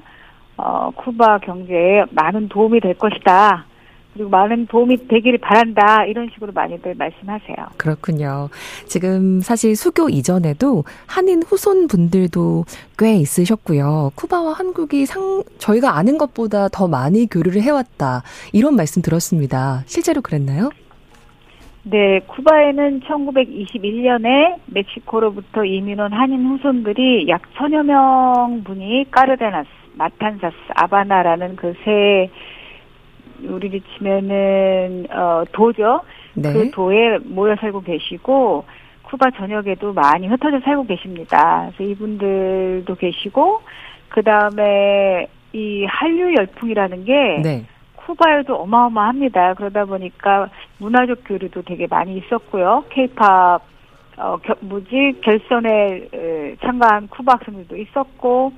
어, 0.58 0.92
쿠바 0.96 1.40
경제에 1.40 2.04
많은 2.12 2.50
도움이 2.50 2.82
될 2.82 2.96
것이다. 2.96 3.66
그리고 4.14 4.30
많은 4.30 4.68
도움이 4.68 5.08
되기를 5.08 5.40
바란다 5.40 6.06
이런 6.06 6.30
식으로 6.34 6.52
많이들 6.52 6.96
말씀하세요. 6.96 7.56
그렇군요. 7.78 8.50
지금 8.86 9.40
사실 9.42 9.76
수교 9.76 10.10
이전에도 10.10 10.84
한인 11.08 11.42
후손 11.44 11.88
분들도 11.88 12.66
꽤 12.98 13.16
있으셨고요. 13.16 14.12
쿠바와 14.16 14.54
한국이 14.54 15.06
상 15.06 15.44
저희가 15.58 15.98
아는 15.98 16.18
것보다 16.18 16.68
더 16.70 16.88
많이 16.88 17.28
교류를 17.28 17.62
해왔다 17.62 18.24
이런 18.52 18.76
말씀 18.76 19.02
들었습니다. 19.02 19.84
실제로 19.86 20.22
그랬나요? 20.22 20.70
네, 21.84 22.20
쿠바에는 22.28 23.00
1921년에 23.02 24.58
멕시코로부터 24.68 25.66
이민 25.66 26.00
온 26.00 26.14
한인 26.14 26.46
후손들이 26.46 27.28
약 27.28 27.42
천여 27.56 27.82
명 27.82 28.62
분이 28.64 29.10
까르데나스, 29.10 29.68
마탄사스, 29.96 30.56
아바나라는 30.76 31.56
그세 31.56 32.30
우리 33.48 33.82
치면은 33.98 35.08
어 35.12 35.44
도죠. 35.52 36.02
네. 36.34 36.54
그 36.54 36.72
도에 36.72 37.18
모여 37.24 37.56
살고 37.56 37.82
계시고 37.82 38.66
쿠바 39.04 39.32
전역에도 39.32 39.94
많이 39.94 40.28
흩어져 40.28 40.60
살고 40.62 40.86
계십니다. 40.86 41.70
그래서 41.76 41.92
이분들도 41.92 42.96
계시고 42.96 43.62
그 44.10 44.24
다음에 44.24 45.28
이 45.54 45.86
한류 45.86 46.34
열풍이라는 46.38 47.06
게 47.06 47.42
네. 47.44 47.66
쿠바에도 47.96 48.56
어마어마합니다. 48.56 49.54
그러다 49.56 49.86
보니까 49.86 50.50
문화적 50.80 51.20
교류도 51.26 51.64
되게 51.64 51.88
많이 51.88 52.18
있었고요. 52.18 52.86
케이팝 52.90 53.62
어, 54.18 54.38
겨, 54.38 54.56
뭐지 54.60 55.20
결선에 55.22 56.10
에, 56.14 56.56
참가한 56.62 57.08
쿠바 57.08 57.34
학생들도 57.34 57.76
있었고 57.78 58.54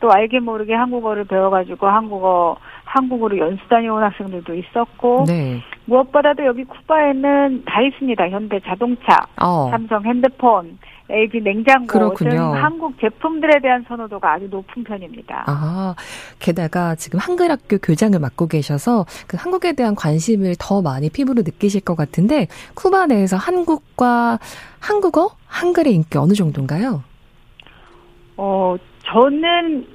또 0.00 0.10
알게 0.10 0.40
모르게 0.40 0.74
한국어를 0.74 1.24
배워가지고 1.24 1.86
한국어 1.86 2.56
한국으로 2.84 3.36
연수 3.38 3.66
다녀온 3.68 4.02
학생들도 4.02 4.54
있었고 4.54 5.24
네. 5.26 5.60
무엇보다도 5.86 6.44
여기 6.46 6.64
쿠바에는 6.64 7.64
다 7.66 7.80
있습니다. 7.82 8.28
현대 8.30 8.60
자동차, 8.60 9.26
어. 9.42 9.68
삼성 9.70 10.04
핸드폰, 10.04 10.78
LG 11.08 11.40
냉장고. 11.40 12.14
등 12.14 12.54
한국 12.54 12.98
제품들에 13.00 13.60
대한 13.60 13.84
선호도가 13.86 14.32
아주 14.32 14.48
높은 14.48 14.82
편입니다. 14.82 15.44
아, 15.46 15.94
게다가 16.38 16.94
지금 16.96 17.18
한글 17.20 17.50
학교 17.50 17.78
교장을 17.78 18.18
맡고 18.18 18.48
계셔서 18.48 19.04
그 19.26 19.36
한국에 19.38 19.74
대한 19.74 19.94
관심을 19.94 20.56
더 20.58 20.82
많이 20.82 21.10
피부로 21.10 21.42
느끼실 21.42 21.82
것 21.82 21.96
같은데 21.96 22.48
쿠바 22.74 23.06
내에서 23.06 23.36
한국과 23.36 24.38
한국어, 24.80 25.30
한글의 25.46 25.94
인기 25.94 26.18
어느 26.18 26.32
정도인가요? 26.32 27.02
어, 28.36 28.76
저는 29.06 29.86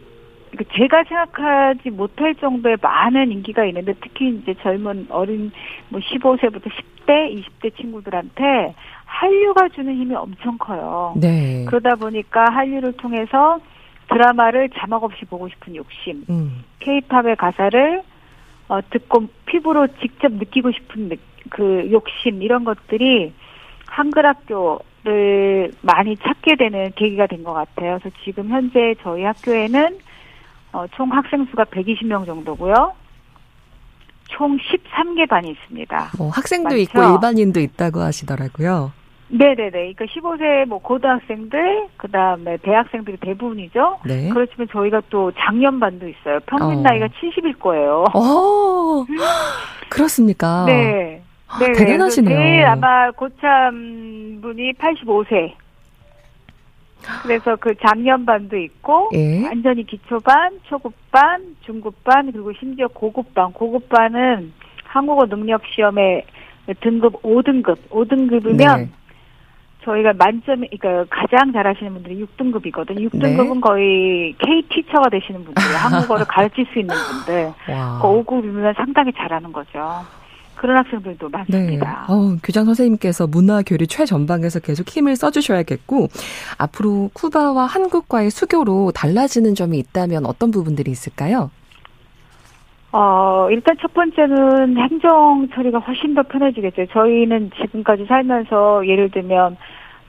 그 0.58 0.66
제가 0.76 1.04
생각하지 1.06 1.90
못할 1.92 2.36
정도의 2.36 2.78
많은 2.82 3.32
인기가 3.32 3.66
있는데 3.66 3.94
특히 4.02 4.30
이제 4.30 4.54
젊은 4.62 5.08
어린 5.10 5.52
뭐 5.90 6.00
15세부터 6.00 6.66
10대, 6.66 7.44
20대 7.62 7.76
친구들한테 7.78 8.76
한류가 9.06 9.70
주는 9.70 9.96
힘이 9.96 10.16
엄청 10.16 10.58
커요. 10.58 11.14
네. 11.18 11.66
그러다 11.68 11.96
보니까 11.96 12.46
한류를 12.52 12.94
통해서 12.94 13.60
드라마를 14.10 14.70
자막 14.78 15.04
없이 15.04 15.24
보고 15.26 15.48
싶은 15.48 15.76
욕심, 15.76 16.26
음. 16.30 16.64
케이팝의 16.80 17.38
가사를 17.38 18.04
어, 18.68 18.80
듣고 18.90 19.28
피부로 19.46 19.88
직접 20.02 20.32
느끼고 20.32 20.72
싶은 20.72 21.12
그 21.50 21.90
욕심 21.92 22.42
이런 22.42 22.64
것들이 22.64 23.34
한글학교 23.88 24.80
를 25.04 25.72
많이 25.82 26.16
찾게 26.18 26.56
되는 26.58 26.92
계기가 26.96 27.26
된 27.28 27.44
것 27.44 27.54
같아요. 27.54 27.98
그래서 28.00 28.16
지금 28.24 28.50
현재 28.50 28.94
저희 29.02 29.24
학교에는 29.24 29.98
어, 30.74 30.86
총 30.96 31.12
학생 31.12 31.46
수가 31.46 31.64
120명 31.66 32.26
정도고요. 32.26 32.94
총 34.30 34.58
13개 34.58 35.28
반이 35.28 35.50
있습니다. 35.50 36.12
뭐 36.18 36.30
학생도 36.30 36.70
많죠? 36.70 36.78
있고 36.78 37.02
일반인도 37.04 37.60
있다고 37.60 38.00
하시더라고요. 38.02 38.92
네네네. 39.30 39.72
그러니까 39.72 40.06
15세 40.06 40.66
뭐 40.68 40.78
고등학생들, 40.80 41.88
그 41.98 42.10
다음에 42.12 42.58
대학생들이 42.58 43.18
대부분이죠. 43.18 44.00
네. 44.06 44.30
그렇지만 44.30 44.68
저희가 44.72 45.02
또 45.10 45.32
작년 45.38 45.80
반도 45.80 46.08
있어요. 46.08 46.40
평균 46.46 46.80
어. 46.80 46.82
나이가 46.82 47.08
70일 47.08 47.58
거예요. 47.60 48.04
어, 48.14 49.06
그렇습니까? 49.90 50.66
네. 50.66 51.24
네. 51.60 51.72
대단하시네요. 51.74 52.38
제일 52.38 52.66
아마 52.66 53.12
고참 53.12 54.40
분이 54.42 54.74
85세. 54.74 55.54
그래서 57.24 57.56
그 57.56 57.74
작년반도 57.76 58.58
있고 58.58 59.10
예. 59.14 59.44
완전히 59.48 59.84
기초반, 59.86 60.60
초급반, 60.64 61.56
중급반 61.66 62.32
그리고 62.32 62.54
심지어 62.54 62.88
고급반. 62.88 63.52
고급반은 63.54 64.54
한국어 64.84 65.26
능력 65.26 65.62
시험에 65.74 66.24
등급 66.82 67.22
5등급, 67.24 67.78
5등급이면 67.90 68.78
네. 68.78 68.90
저희가 69.84 70.14
만점, 70.14 70.62
그러니까 70.62 71.06
가장 71.10 71.52
잘하시는 71.52 71.92
분들이 71.94 72.24
6등급이거든요. 72.24 73.10
6등급은 73.10 73.54
네. 73.56 73.60
거의 73.62 74.36
K 74.38 74.62
티처가 74.70 75.10
되시는 75.10 75.44
분들, 75.44 75.62
한국어를 75.64 76.26
가르칠 76.30 76.68
수 76.72 76.78
있는 76.80 76.94
분들. 76.96 77.46
와. 77.74 78.00
그 78.00 78.08
5급이면 78.08 78.76
상당히 78.76 79.12
잘하는 79.14 79.52
거죠. 79.52 79.80
그런 80.62 80.78
학생들도 80.78 81.28
많습니다. 81.30 82.06
네. 82.08 82.14
어, 82.14 82.38
교장 82.44 82.66
선생님께서 82.66 83.26
문화 83.26 83.64
교류 83.64 83.88
최전방에서 83.88 84.60
계속 84.60 84.88
힘을 84.88 85.16
써주셔야겠고 85.16 86.08
앞으로 86.60 87.10
쿠바와 87.14 87.66
한국과의 87.66 88.30
수교로 88.30 88.92
달라지는 88.92 89.56
점이 89.56 89.80
있다면 89.80 90.28
어떤 90.28 90.52
부분들이 90.52 90.92
있을까요? 90.92 91.50
어, 92.92 93.48
일단 93.50 93.76
첫 93.82 93.92
번째는 93.96 94.78
행정 94.78 95.48
처리가 95.52 95.80
훨씬 95.80 96.14
더 96.14 96.22
편해지겠죠. 96.22 96.86
저희는 96.94 97.50
지금까지 97.60 98.06
살면서 98.06 98.86
예를 98.86 99.10
들면 99.10 99.58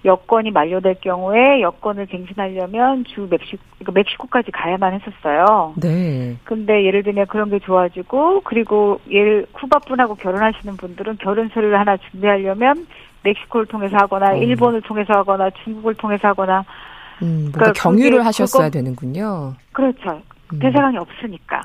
여권이 0.04 0.50
만료될 0.50 0.96
경우에 1.00 1.60
여권을 1.60 2.06
갱신하려면 2.06 3.04
주 3.04 3.28
멕시코, 3.30 3.62
그러니까 3.78 3.92
멕시코까지 3.92 4.50
가야만 4.50 4.94
했었어요. 4.94 5.74
네. 5.76 6.36
근데 6.44 6.84
예를 6.84 7.02
들면 7.02 7.26
그런 7.26 7.50
게 7.50 7.58
좋아지고, 7.60 8.40
그리고 8.42 9.00
예를, 9.10 9.46
쿠바 9.52 9.80
분하고 9.80 10.16
결혼하시는 10.16 10.76
분들은 10.76 11.18
결혼 11.18 11.48
서류를 11.48 11.78
하나 11.78 11.96
준비하려면 11.96 12.86
멕시코를 13.22 13.66
통해서 13.66 13.96
하거나, 13.96 14.32
어. 14.32 14.36
일본을 14.36 14.82
통해서 14.82 15.12
하거나, 15.12 15.50
중국을 15.62 15.94
통해서 15.94 16.28
하거나. 16.28 16.64
음, 17.22 17.50
그러니까 17.52 17.80
경유를 17.80 18.26
하셨어야 18.26 18.68
그거, 18.68 18.70
되는군요. 18.70 19.54
그렇죠. 19.72 20.20
음. 20.52 20.58
대사관이 20.58 20.96
없으니까. 20.98 21.60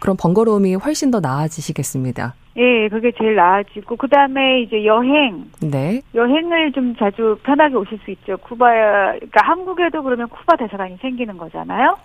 그럼 0.00 0.16
번거로움이 0.18 0.74
훨씬 0.74 1.10
더 1.10 1.20
나아지시겠습니다. 1.20 2.34
예, 2.58 2.88
그게 2.88 3.12
제일 3.12 3.36
나아지고 3.36 3.96
그 3.96 4.08
다음에 4.08 4.62
이제 4.62 4.84
여행. 4.84 5.44
네. 5.62 6.02
여행을 6.14 6.72
좀 6.72 6.94
자주 6.96 7.38
편하게 7.44 7.76
오실 7.76 7.98
수 8.04 8.10
있죠. 8.10 8.36
쿠바, 8.38 8.66
그러니까 8.66 9.46
한국에도 9.46 10.02
그러면 10.02 10.28
쿠바 10.28 10.56
대사관이 10.56 10.96
생기는 10.96 11.36
거잖아요. 11.38 11.96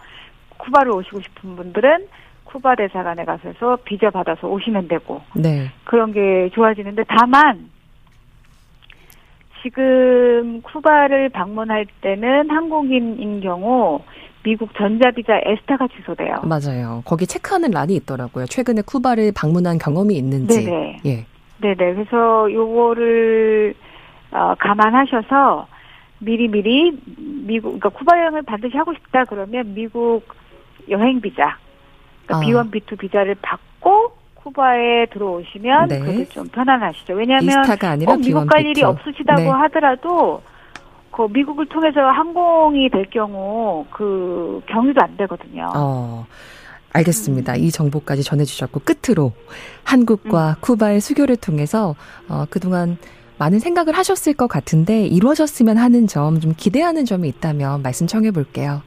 쿠바를 0.58 0.92
오시고 0.92 1.22
싶은 1.22 1.56
분들은 1.56 2.08
쿠바 2.44 2.76
대사관에 2.76 3.26
가서 3.26 3.78
비자 3.84 4.12
받아서 4.12 4.48
오시면 4.48 4.88
되고. 4.88 5.22
네. 5.36 5.70
그런 5.86 6.12
게 6.12 6.50
좋아지는데 6.54 7.04
다만 7.08 7.70
지금 9.64 10.62
쿠바를 10.62 11.30
방문할 11.30 11.88
때는 12.02 12.52
한국인인 12.52 13.42
경우 13.42 14.02
미국 14.44 14.76
전자비자 14.76 15.40
에스타가 15.46 15.88
취소돼요. 15.88 16.36
맞아요. 16.44 17.02
거기 17.06 17.26
체크하는 17.26 17.72
란이 17.72 17.96
있더라고요. 17.96 18.46
최근에 18.46 18.82
쿠바를 18.82 19.32
방문한 19.36 19.78
경험이 19.78 20.16
있는지. 20.16 20.66
네네. 20.66 21.00
예. 21.06 21.26
네네. 21.62 21.94
그래서 21.94 22.52
요거를 22.52 23.74
어, 24.32 24.54
감안하셔서 24.60 25.68
미리 26.20 26.48
미리 26.48 26.92
미국, 27.18 27.80
그러니까 27.80 27.90
쿠바 27.90 28.20
여행을 28.20 28.42
반드시 28.44 28.76
하고 28.78 28.94
싶다 28.94 29.26
그러면 29.26 29.74
미국 29.74 30.24
여행 30.90 31.22
비자, 31.22 31.58
그러니까 32.26 32.38
아. 32.38 32.64
B1, 32.64 32.72
B2 32.72 32.98
비자를 32.98 33.36
받고 33.42 34.12
쿠바에 34.36 35.06
들어오시면 35.08 35.88
네. 35.88 36.00
그게 36.00 36.26
좀 36.26 36.48
편안하시죠. 36.50 37.14
왜냐하면 37.14 37.64
꼭 38.06 38.20
미국 38.20 38.46
갈 38.48 38.66
일이 38.66 38.84
없으시다고 38.84 39.42
네. 39.42 39.50
하더라도 39.50 40.42
그 41.16 41.28
미국을 41.32 41.68
통해서 41.68 42.02
항공이 42.02 42.90
될 42.90 43.10
경우 43.10 43.86
그 43.92 44.62
경유도 44.68 45.00
안 45.02 45.16
되거든요. 45.18 45.72
어. 45.76 46.26
알겠습니다. 46.94 47.54
음. 47.54 47.60
이 47.60 47.72
정보까지 47.72 48.24
전해주셨고 48.24 48.82
끝으로 48.82 49.32
한국과 49.84 50.50
음. 50.50 50.56
쿠바의 50.62 51.02
수교를 51.02 51.38
통해서 51.38 51.96
어, 52.30 52.46
그동안 52.50 52.98
많은 53.40 53.60
생각을 53.60 53.98
하셨을 53.98 54.34
것 54.34 54.48
같은데 54.48 55.06
이루어졌으면 55.08 55.78
하는 55.78 56.06
점, 56.08 56.40
좀 56.40 56.54
기대하는 56.56 57.06
점이 57.06 57.28
있다면 57.30 57.82
말씀 57.82 58.06
청해 58.06 58.32
볼게요. 58.32 58.82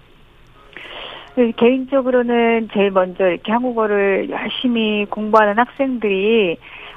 그 1.35 1.53
개인적으로는 1.57 2.69
제일 2.73 2.93
먼저 2.93 3.27
이렇게 3.27 3.53
한국어를 3.53 4.31
열심히 4.31 5.05
공부하는 5.11 5.59
학생들이 5.59 6.57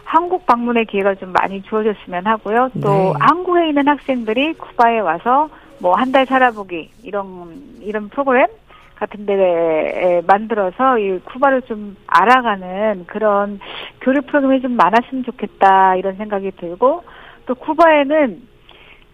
한국 0.10 0.46
방문의 0.48 0.86
기회가 0.86 1.14
좀 1.16 1.32
많이 1.34 1.62
주어졌으면 1.62 2.26
하고요. 2.26 2.72
또 2.82 2.90
네. 2.90 3.14
한국에 3.20 3.68
있는 3.70 3.88
학생들이 3.88 4.54
쿠바에 4.54 5.00
와서 5.00 5.50
뭐 5.80 5.94
한 5.96 6.12
달 6.12 6.26
살아보기 6.26 6.90
이런 7.04 7.78
이런 7.80 8.10
프로그램 8.10 8.48
같은 8.96 9.28
데에 9.28 10.22
만들어서 10.26 10.98
이 10.98 11.20
쿠바를 11.20 11.62
좀 11.62 11.96
알아가는 12.08 13.06
그런 13.06 13.60
교류 14.02 14.22
프로그램이 14.24 14.62
좀 14.62 14.72
많았으면 14.72 15.24
좋겠다 15.26 15.96
이런 15.96 16.16
생각이 16.16 16.52
들고 16.60 17.04
또 17.46 17.54
쿠바에는 17.56 18.42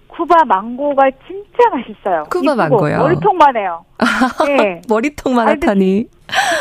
쿠바 0.08 0.46
망고가 0.46 1.12
진짜 1.28 1.70
맛있어요. 1.74 2.24
쿠바 2.32 2.56
망고요. 2.56 2.98
머리통만 3.00 3.58
해요. 3.58 3.84
네. 4.48 4.82
머리통만 4.88 5.46
하다니. 5.50 6.06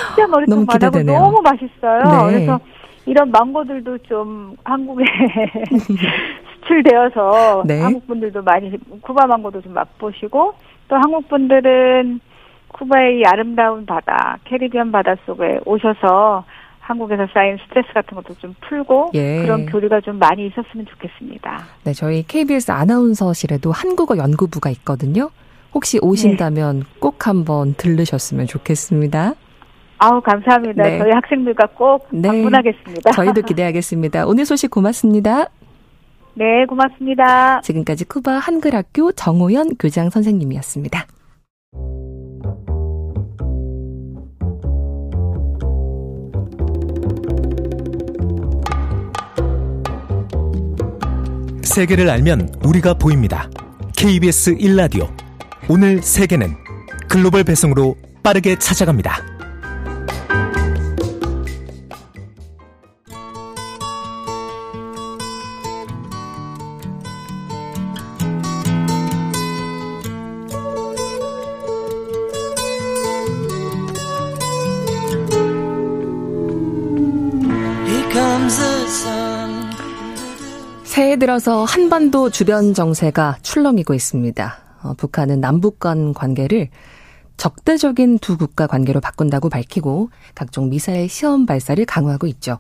진짜 0.09 0.27
머리통만 0.27 0.83
하고 0.83 1.03
너무 1.05 1.41
맛있어요. 1.41 2.27
네. 2.27 2.33
그래서 2.33 2.59
이런 3.07 3.31
망고들도 3.31 3.99
좀 3.99 4.57
한국에 4.65 5.05
수출되어서 6.61 7.65
네. 7.67 7.81
한국 7.81 8.07
분들도 8.07 8.43
많이 8.43 8.73
쿠바 9.03 9.27
망고도 9.27 9.61
좀 9.61 9.75
맛보시고 9.75 10.55
또 10.89 10.97
한국 10.97 11.29
분들은 11.29 12.21
쿠바의 12.69 13.19
이 13.19 13.23
아름다운 13.25 13.87
바다, 13.87 14.39
캐리비안 14.45 14.91
바다 14.91 15.15
속에 15.27 15.61
오셔서 15.65 16.45
한국에서 16.81 17.27
쌓인 17.33 17.57
스트레스 17.65 17.93
같은 17.95 18.17
것도 18.17 18.35
좀 18.35 18.55
풀고 18.61 19.13
예. 19.15 19.39
그런 19.43 19.65
교류가 19.67 20.01
좀 20.01 20.19
많이 20.19 20.47
있었으면 20.47 20.85
좋겠습니다. 20.87 21.65
네, 21.85 21.93
저희 21.93 22.25
KBS 22.25 22.73
아나운서실에도 22.73 23.73
한국어 23.73 24.19
연구부가 24.19 24.71
있거든요. 24.71 25.31
혹시 25.73 25.99
오신다면 26.03 26.81
네. 26.81 26.85
꼭 27.01 27.27
한번 27.27 27.75
들르셨으면 27.75 28.47
좋겠습니다. 28.47 29.35
아우 29.99 30.21
감사합니다. 30.21 30.83
네. 30.83 30.99
저희 30.99 31.11
학생들과 31.13 31.67
꼭 31.77 32.07
네. 32.11 32.29
방문하겠습니다. 32.29 33.13
저희도 33.13 33.43
기대하겠습니다. 33.47 34.27
오늘 34.27 34.45
소식 34.45 34.71
고맙습니다. 34.71 35.47
네, 36.35 36.67
고맙습니다. 36.67 37.61
지금까지 37.61 38.05
쿠바 38.07 38.33
한글학교 38.33 39.13
정호연 39.13 39.77
교장 39.79 40.11
선생님이었습니다. 40.11 41.07
세계를 51.63 52.09
알면 52.11 52.49
우리가 52.65 52.95
보입니다. 52.95 53.49
KBS 53.97 54.57
1라디오. 54.57 55.09
오늘 55.69 56.03
세계는 56.03 56.49
글로벌 57.09 57.43
배송으로 57.45 57.97
빠르게 58.23 58.57
찾아갑니다. 58.57 59.34
들어서 81.35 81.65
한반도 81.65 82.31
주변 82.31 82.75
정세가 82.75 83.39
출렁이고 83.43 83.93
있습니다. 83.93 84.57
어, 84.85 84.95
북한은 84.97 85.41
남북 85.41 85.81
간 85.81 86.15
관계를 86.15 86.69
적대적인 87.37 88.21
두 88.21 88.39
국가 88.39 88.69
관계로 88.69 89.01
바꾼다고 89.01 89.49
밝히고 89.49 90.11
각종 90.37 90.71
미사일 90.71 91.09
시험 91.09 91.45
발사를 91.45 91.85
강화하고 91.87 92.29
있죠. 92.29 92.59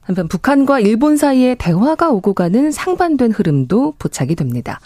한편 0.00 0.28
북한과 0.28 0.78
일본 0.78 1.16
사이에 1.16 1.56
대화가 1.56 2.10
오고 2.10 2.34
가는 2.34 2.70
상반된 2.70 3.32
흐름도 3.32 3.94
포착이 3.98 4.36
됩니다. 4.36 4.78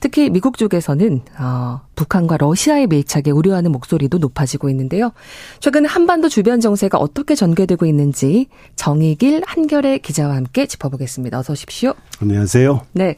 특히 0.00 0.30
미국 0.30 0.56
쪽에서는 0.56 1.20
어, 1.38 1.82
북한과 1.94 2.38
러시아의 2.38 2.86
밀착에 2.86 3.30
우려하는 3.30 3.70
목소리도 3.70 4.18
높아지고 4.18 4.70
있는데요. 4.70 5.12
최근 5.60 5.84
한반도 5.84 6.28
주변 6.28 6.60
정세가 6.60 6.98
어떻게 6.98 7.34
전개되고 7.34 7.84
있는지 7.84 8.48
정의길 8.76 9.42
한결의 9.46 10.00
기자와 10.00 10.34
함께 10.34 10.66
짚어보겠습니다. 10.66 11.38
어서 11.38 11.52
오십시오. 11.52 11.94
안녕하세요. 12.20 12.80
네. 12.92 13.16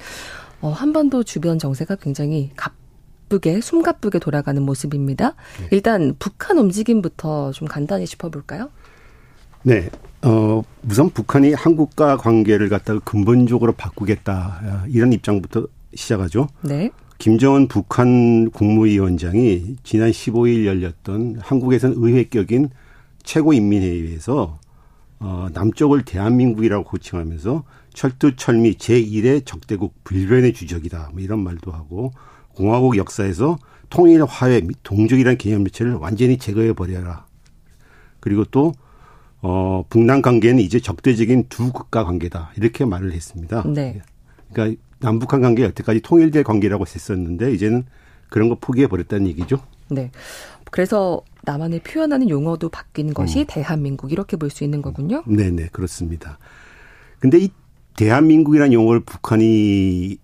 어, 0.61 0.71
한반도 0.71 1.23
주변 1.23 1.59
정세가 1.59 1.97
굉장히 1.97 2.51
가쁘게 2.57 3.61
숨가쁘게 3.61 4.19
돌아가는 4.19 4.61
모습입니다. 4.61 5.35
네. 5.61 5.69
일단 5.71 6.17
북한 6.19 6.59
움직임부터 6.59 7.53
좀 7.53 7.69
간단히 7.69 8.07
짚어볼까요? 8.07 8.71
네. 9.63 9.89
어, 10.23 10.63
우선 10.89 11.11
북한이 11.11 11.53
한국과 11.53 12.17
관계를 12.17 12.69
갖다가 12.69 13.01
근본적으로 13.05 13.73
바꾸겠다. 13.73 14.85
이런 14.89 15.13
입장부터 15.13 15.67
시작하죠. 15.95 16.49
네. 16.63 16.91
김정은 17.19 17.69
북한 17.69 18.51
국무위원장이 18.51 19.77
지난 19.85 20.11
15일 20.11 20.67
열렸던 20.67 21.39
한국에서는 21.41 21.97
의회격인 21.99 22.71
최고인민회의에서 23.23 24.59
어, 25.21 25.47
남쪽을 25.53 26.05
대한민국이라고 26.05 26.89
호칭하면서 26.91 27.63
철두철미 27.95 28.75
제1의 28.75 29.47
적대국 29.47 30.03
불변의 30.03 30.53
주적이다. 30.53 31.11
뭐 31.13 31.21
이런 31.21 31.41
말도 31.41 31.71
하고 31.71 32.11
공화국 32.55 32.97
역사에서 32.97 33.59
통일 33.89 34.25
화해 34.25 34.61
및 34.61 34.79
동족이라는 34.83 35.39
개념 35.39 35.65
자체를 35.65 35.95
완전히 35.95 36.39
제거해 36.39 36.73
버려라. 36.73 37.27
그리고 38.19 38.45
또 38.47 38.73
어, 39.43 39.85
북남 39.89 40.23
관계는 40.23 40.61
이제 40.61 40.81
적대적인 40.81 41.47
두 41.49 41.73
국가 41.73 42.05
관계다. 42.05 42.53
이렇게 42.57 42.85
말을 42.85 43.13
했습니다. 43.13 43.65
네. 43.69 44.01
그러니까 44.53 44.81
남북한 45.03 45.41
관계 45.41 45.65
여태까지 45.65 46.01
통일될 46.01 46.45
관계라고 46.45 46.85
했었는데 46.87 47.53
이제는 47.53 47.85
그런 48.31 48.49
거 48.49 48.57
포기해 48.61 48.87
버렸다는 48.87 49.27
얘기죠. 49.29 49.59
네. 49.91 50.11
그래서 50.71 51.21
남한을 51.45 51.81
표현하는 51.81 52.31
용어도 52.31 52.69
바뀐 52.71 53.13
것이 53.13 53.41
음. 53.41 53.45
대한민국 53.49 54.11
이렇게 54.13 54.37
볼 54.37 54.49
수 54.49 54.65
있는 54.65 54.81
거군요. 54.81 55.23
네, 55.27 55.51
네, 55.51 55.69
그렇습니다. 55.73 56.39
근데 57.19 57.39
이 57.39 57.51
대한민국이라는 57.97 58.73
용어를 58.73 59.01
북한이 59.01 60.17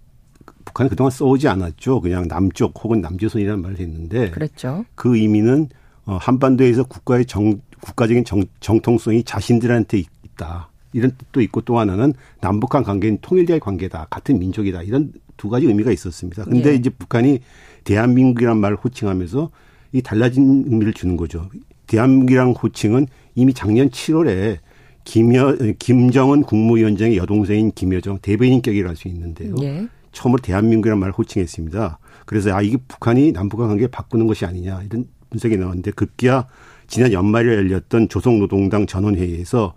북한이 0.64 0.89
그동안 0.91 1.11
써오지 1.11 1.49
않았죠. 1.49 2.01
그냥 2.01 2.29
남쪽 2.29 2.72
혹은 2.83 3.01
남조선이라는 3.01 3.61
말을 3.61 3.79
했는데 3.79 4.31
그랬죠. 4.31 4.85
그 4.95 5.16
의미는 5.16 5.68
어, 6.07 6.16
한반도에서 6.16 6.85
국가의 6.85 7.26
정, 7.26 7.61
국가적인 7.81 8.24
정, 8.24 8.43
정통성이 8.61 9.24
자신들한테 9.24 10.03
있다. 10.24 10.70
이런 10.93 11.12
뜻도 11.16 11.41
있고 11.43 11.61
또 11.62 11.78
하나는 11.78 12.14
남북한 12.41 12.82
관계는 12.82 13.18
통일될 13.20 13.61
관계다. 13.61 14.07
같은 14.11 14.39
민족이다. 14.39 14.82
이런 14.82 15.12
두 15.36 15.49
가지 15.49 15.66
의미가 15.66 15.93
있었습니다. 15.93 16.45
근데 16.45 16.70
예. 16.70 16.74
이제 16.74 16.91
북한이 16.91 17.41
대한민국이란 17.84 18.59
말을 18.59 18.76
호칭하면서 18.76 19.51
이 19.93 20.03
달라진 20.03 20.64
의미를 20.66 20.93
주는 20.93 21.16
거죠. 21.16 21.49
대한민국이란 21.86 22.53
호칭은 22.53 23.07
이미 23.34 23.55
작년 23.55 23.89
7월에 23.91 24.59
김여, 25.05 25.57
김정은 25.78 26.43
국무위원장의 26.43 27.16
여동생인 27.16 27.72
김여정 27.72 28.18
대변인격이라 28.20 28.89
할 28.91 28.97
수 28.97 29.09
있는데요. 29.09 29.55
예. 29.62 29.89
처음으로 30.12 30.43
대한민국이란 30.43 30.99
말을 30.99 31.12
호칭했습니다. 31.12 31.99
그래서 32.26 32.53
아, 32.53 32.61
이게 32.61 32.76
북한이 32.76 33.32
남북한 33.32 33.68
관계를 33.68 33.89
바꾸는 33.91 34.26
것이 34.26 34.45
아니냐 34.45 34.82
이런 34.82 35.07
분석이 35.30 35.57
나왔는데 35.57 35.93
급기야 35.93 36.47
지난 36.89 37.12
연말에 37.12 37.55
열렸던 37.55 38.09
조선노동당 38.09 38.86
전원회의에서 38.86 39.74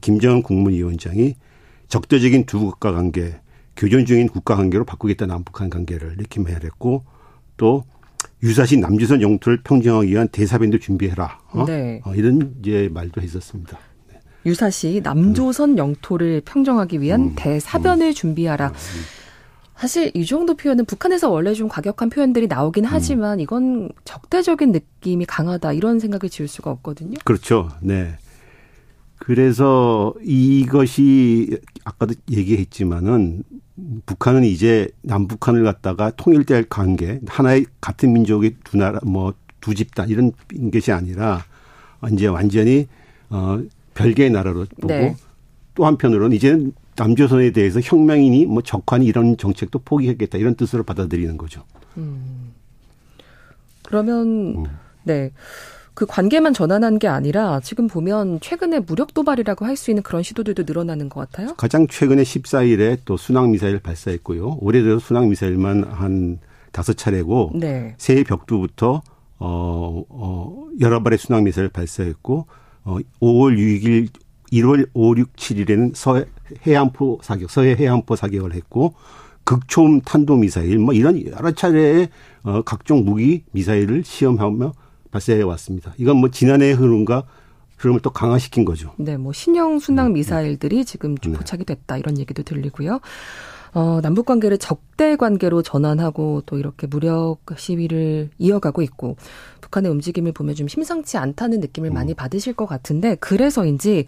김정은 0.00 0.42
국무위원장이 0.42 1.34
적대적인 1.88 2.46
두 2.46 2.60
국가 2.60 2.92
관계, 2.92 3.34
교전 3.76 4.06
중인 4.06 4.28
국가 4.28 4.56
관계로 4.56 4.84
바꾸겠다 4.84 5.26
남북한 5.26 5.70
관계를 5.70 6.16
이렇게 6.18 6.40
말했고 6.40 7.04
또 7.56 7.84
유사시 8.42 8.78
남조선 8.78 9.22
영토를 9.22 9.62
평정하기 9.62 10.10
위한 10.10 10.28
대사변도 10.28 10.78
준비해라. 10.78 11.38
어? 11.50 11.64
네. 11.64 12.00
어, 12.04 12.14
이런 12.14 12.54
이제 12.60 12.88
말도 12.92 13.20
했었습니다. 13.20 13.78
네. 14.10 14.20
유사시 14.46 15.00
남조선 15.02 15.78
영토를 15.78 16.42
평정하기 16.44 17.00
위한 17.00 17.20
음, 17.20 17.32
대사변을 17.36 18.08
음. 18.08 18.12
준비하라. 18.12 18.68
음. 18.68 18.74
사실 19.76 20.12
이 20.14 20.24
정도 20.24 20.54
표현은 20.54 20.84
북한에서 20.84 21.28
원래 21.28 21.54
좀 21.54 21.68
과격한 21.68 22.10
표현들이 22.10 22.46
나오긴 22.46 22.84
음. 22.84 22.88
하지만 22.92 23.40
이건 23.40 23.90
적대적인 24.04 24.72
느낌이 24.72 25.24
강하다 25.26 25.72
이런 25.72 25.98
생각을 25.98 26.30
지을 26.30 26.48
수가 26.48 26.70
없거든요. 26.70 27.18
그렇죠. 27.24 27.68
네. 27.80 28.16
그래서 29.24 30.14
이것이 30.22 31.58
아까도 31.84 32.14
얘기했지만은 32.30 33.44
북한은 34.04 34.44
이제 34.44 34.88
남북한을 35.02 35.64
갖다가 35.64 36.10
통일될 36.10 36.68
관계 36.68 37.20
하나의 37.26 37.66
같은 37.80 38.12
민족의 38.12 38.56
두 38.64 38.76
나라 38.76 38.98
뭐 39.04 39.34
두 39.62 39.74
집단 39.74 40.10
이런 40.10 40.32
것이 40.70 40.92
아니라 40.92 41.42
이제 42.12 42.26
완전히 42.26 42.88
어 43.30 43.62
별개의 43.94 44.30
나라로 44.30 44.66
보고 44.78 44.88
네. 44.88 45.16
또 45.74 45.86
한편으로는 45.86 46.36
이제는 46.36 46.72
남조선에 46.96 47.52
대해서 47.52 47.80
혁명이니 47.80 48.44
뭐 48.44 48.60
적환이 48.60 49.06
이런 49.06 49.38
정책도 49.38 49.78
포기했겠다 49.78 50.36
이런 50.36 50.56
뜻으로 50.56 50.82
받아들이는 50.82 51.38
거죠. 51.38 51.64
음. 51.96 52.52
그러면 53.84 54.26
음. 54.56 54.64
네. 55.04 55.30
그 55.94 56.06
관계만 56.06 56.54
전환한 56.54 56.98
게 56.98 57.06
아니라 57.08 57.60
지금 57.60 57.86
보면 57.86 58.40
최근에 58.40 58.80
무력 58.80 59.12
도발이라고 59.14 59.66
할 59.66 59.76
수 59.76 59.90
있는 59.90 60.02
그런 60.02 60.22
시도들도 60.22 60.62
늘어나는 60.66 61.08
것 61.08 61.20
같아요. 61.20 61.54
가장 61.56 61.86
최근에 61.86 62.22
14일에 62.22 62.98
또 63.04 63.16
순항 63.16 63.50
미사일 63.50 63.78
발사했고요. 63.80 64.58
올해 64.60 64.82
들어 64.82 64.98
순항 64.98 65.28
미사일만 65.28 65.84
한 65.84 66.38
다섯 66.72 66.96
차례고 66.96 67.52
네. 67.54 67.94
새해 67.98 68.22
벽두부터 68.22 69.02
어, 69.38 70.04
어, 70.08 70.66
여러 70.80 71.02
발의 71.02 71.18
순항 71.18 71.44
미사일 71.44 71.68
발사했고 71.68 72.46
어, 72.84 72.98
5월 73.20 73.56
6일 73.56 74.08
1월 74.52 74.88
5, 74.92 75.16
6, 75.16 75.34
7일에는 75.34 75.94
서 75.96 76.22
해안포 76.66 77.20
사격, 77.22 77.50
서해 77.50 77.74
해안포 77.74 78.14
사격을 78.16 78.52
했고 78.54 78.94
극초음 79.44 80.02
탄도 80.02 80.36
미사일 80.36 80.78
뭐 80.78 80.94
이런 80.94 81.24
여러 81.26 81.50
차례의 81.50 82.08
어 82.44 82.62
각종 82.62 83.04
무기 83.04 83.44
미사일을 83.52 84.04
시험하며 84.04 84.72
발사해 85.12 85.42
왔습니다. 85.42 85.94
이건 85.98 86.16
뭐 86.16 86.30
지난해의 86.30 86.74
흐름과 86.74 87.24
흐름을 87.76 88.00
또 88.00 88.10
강화시킨 88.10 88.64
거죠. 88.64 88.92
네, 88.96 89.16
뭐 89.16 89.32
신형 89.32 89.78
순항 89.78 90.08
네. 90.08 90.14
미사일들이 90.14 90.84
지금 90.84 91.16
좀 91.18 91.32
네. 91.32 91.38
포착이 91.38 91.64
됐다 91.64 91.98
이런 91.98 92.18
얘기도 92.18 92.42
들리고요. 92.42 93.00
어, 93.74 94.00
남북 94.02 94.26
관계를 94.26 94.58
적대 94.58 95.16
관계로 95.16 95.62
전환하고 95.62 96.42
또 96.44 96.58
이렇게 96.58 96.86
무력 96.86 97.38
시위를 97.56 98.30
이어가고 98.38 98.82
있고 98.82 99.16
북한의 99.60 99.90
움직임을 99.90 100.32
보면 100.32 100.54
좀 100.54 100.68
심상치 100.68 101.16
않다는 101.16 101.60
느낌을 101.60 101.90
음. 101.90 101.94
많이 101.94 102.14
받으실 102.14 102.52
것 102.52 102.66
같은데 102.66 103.14
그래서인지 103.16 104.06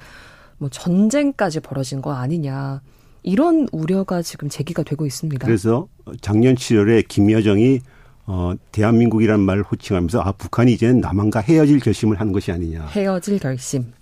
뭐 0.59 0.69
전쟁까지 0.69 1.61
벌어진 1.61 2.03
거 2.03 2.13
아니냐 2.13 2.83
이런 3.23 3.67
우려가 3.73 4.21
지금 4.23 4.49
제기가 4.49 4.83
되고 4.83 5.07
있습니다. 5.07 5.45
그래서 5.47 5.89
작년 6.21 6.55
7월에 6.55 7.09
김여정이 7.09 7.81
어, 8.27 8.55
대한민국이라는 8.73 9.45
말을 9.45 9.63
호칭하면서 9.63 10.21
아 10.21 10.33
북한이 10.33 10.73
이제는 10.73 11.01
남한과 11.01 11.41
헤어질 11.41 11.81
결심을 11.81 12.21
하는 12.21 12.33
것이 12.33 12.53
아니냐. 12.53 12.87
헤어질 12.87 13.39
결심. 13.39 13.93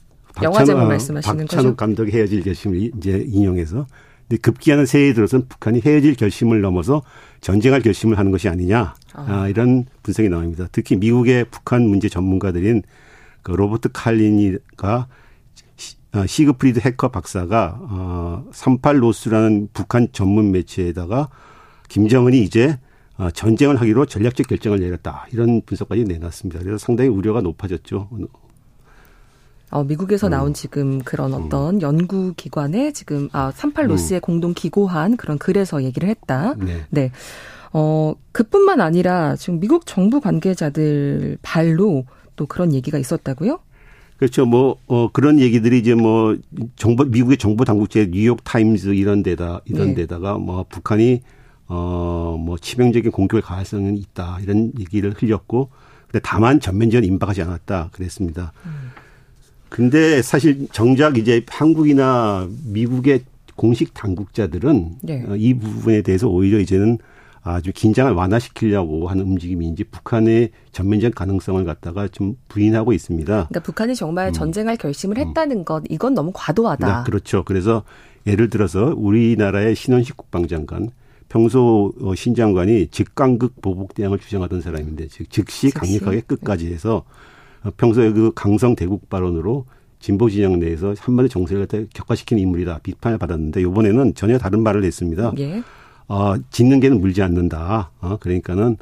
영화 0.42 0.64
제목 0.64 0.86
말씀하시는 0.86 1.36
거죠? 1.36 1.56
박찬욱 1.56 1.76
감독의 1.76 2.12
헤어질 2.12 2.42
결심을 2.42 2.90
이제 2.96 3.24
인용해서 3.28 3.86
근데 4.28 4.40
급기야는 4.40 4.86
새해에 4.86 5.12
들어서는 5.12 5.46
북한이 5.48 5.82
헤어질 5.84 6.14
결심을 6.14 6.62
넘어서 6.62 7.02
전쟁할 7.42 7.82
결심을 7.82 8.18
하는 8.18 8.30
것이 8.30 8.48
아니냐 8.48 8.94
아. 9.12 9.26
아, 9.28 9.48
이런 9.48 9.84
분석이 10.02 10.30
나옵니다. 10.30 10.68
특히 10.72 10.96
미국의 10.96 11.46
북한 11.50 11.82
문제 11.82 12.08
전문가들인 12.08 12.82
그 13.42 13.50
로버트 13.52 13.90
칼린과 13.92 15.08
어, 16.14 16.26
시그프리드 16.26 16.80
해커 16.80 17.08
박사가 17.08 17.78
어, 17.80 18.44
38 18.52 19.02
North라는 19.02 19.68
북한 19.72 20.08
전문 20.12 20.52
매체에다가 20.52 21.28
김정은이 21.88 22.40
이제 22.42 22.68
어, 22.68 22.78
전쟁을 23.34 23.80
하기로 23.80 24.06
전략적 24.06 24.48
결정을 24.48 24.80
내렸다. 24.80 25.26
이런 25.32 25.62
분석까지 25.64 26.04
내놨습니다. 26.04 26.60
그래서 26.60 26.78
상당히 26.78 27.08
우려가 27.10 27.40
높아졌죠. 27.40 28.08
어, 29.70 29.84
미국에서 29.84 30.28
나온 30.28 30.48
음. 30.48 30.54
지금 30.54 30.98
그런 30.98 31.32
어떤 31.32 31.76
음. 31.76 31.82
연구 31.82 32.34
기관에 32.36 32.92
지금 32.92 33.28
아, 33.32 33.50
38로스에 33.52 34.16
음. 34.16 34.20
공동 34.20 34.54
기고한 34.54 35.16
그런 35.16 35.38
글에서 35.38 35.82
얘기를 35.82 36.08
했다. 36.08 36.54
네. 36.58 36.84
네. 36.90 37.10
어, 37.72 38.14
그뿐만 38.32 38.82
아니라 38.82 39.34
지금 39.36 39.60
미국 39.60 39.86
정부 39.86 40.20
관계자들 40.20 41.38
발로 41.40 42.04
또 42.36 42.46
그런 42.46 42.74
얘기가 42.74 42.98
있었다고요? 42.98 43.60
그렇죠. 44.18 44.44
뭐, 44.44 44.76
어, 44.86 45.08
그런 45.10 45.40
얘기들이 45.40 45.78
이제 45.78 45.94
뭐, 45.94 46.36
정부, 46.76 47.04
미국의 47.06 47.38
정부 47.38 47.64
당국제 47.64 48.10
뉴욕 48.12 48.44
타임즈 48.44 48.90
이런 48.90 49.22
데다, 49.22 49.62
이런 49.64 49.88
네. 49.88 49.94
데다가 49.94 50.38
뭐, 50.38 50.64
북한이, 50.68 51.22
어, 51.66 52.31
뭐, 52.52 52.58
치명적인 52.58 53.10
공격을 53.12 53.40
가능성이 53.40 53.98
있다. 53.98 54.38
이런 54.42 54.72
얘기를 54.78 55.14
흘렸고, 55.16 55.70
근데 56.06 56.20
다만 56.22 56.60
전면전 56.60 57.04
임박하지 57.04 57.40
않았다. 57.42 57.88
그랬습니다. 57.92 58.52
음. 58.66 58.90
근데 59.70 60.20
사실 60.20 60.68
정작 60.70 61.16
이제 61.16 61.42
한국이나 61.48 62.46
미국의 62.66 63.24
공식 63.56 63.94
당국자들은 63.94 64.96
네. 65.02 65.24
이 65.36 65.54
부분에 65.54 66.02
대해서 66.02 66.28
오히려 66.28 66.58
이제는 66.58 66.98
아주 67.42 67.72
긴장을 67.74 68.12
완화시키려고 68.12 69.08
하는 69.08 69.24
움직임인지 69.24 69.84
북한의 69.84 70.50
전면적 70.72 71.14
가능성을 71.14 71.64
갖다가 71.64 72.06
좀 72.08 72.36
부인하고 72.48 72.92
있습니다. 72.92 73.32
그러니까 73.32 73.60
북한이 73.60 73.94
정말 73.94 74.28
음. 74.28 74.32
전쟁할 74.32 74.76
결심을 74.76 75.16
음. 75.16 75.28
했다는 75.28 75.64
것 75.64 75.82
이건 75.88 76.12
너무 76.12 76.32
과도하다. 76.34 76.86
네, 76.86 77.04
그렇죠. 77.06 77.44
그래서 77.44 77.82
예를 78.26 78.50
들어서 78.50 78.92
우리나라의 78.94 79.74
신원식 79.74 80.18
국방장관 80.18 80.90
평소 81.32 81.94
어, 82.02 82.14
신장관이 82.14 82.88
직강극 82.88 83.62
보복 83.62 83.94
대항을 83.94 84.18
주장하던 84.18 84.60
사람인데 84.60 85.08
즉 85.08 85.30
즉시 85.30 85.70
강력하게 85.70 86.20
끝까지 86.20 86.70
해서 86.70 87.04
어, 87.64 87.70
평소에 87.74 88.12
그 88.12 88.32
강성 88.34 88.76
대국 88.76 89.08
발언으로 89.08 89.64
진보 89.98 90.28
진영 90.28 90.58
내에서 90.58 90.94
한마디 91.00 91.30
정세를 91.30 91.66
갖다 91.66 91.82
격화시키는 91.94 92.42
인물이다 92.42 92.80
비판을 92.82 93.16
받았는데 93.16 93.62
이번에는 93.62 94.14
전혀 94.14 94.36
다른 94.36 94.62
말을 94.62 94.84
했습니다. 94.84 95.32
예. 95.38 95.62
어, 96.06 96.34
짓는 96.50 96.80
개는 96.80 97.00
물지 97.00 97.22
않는다. 97.22 97.92
어, 98.02 98.18
그러니까는 98.20 98.76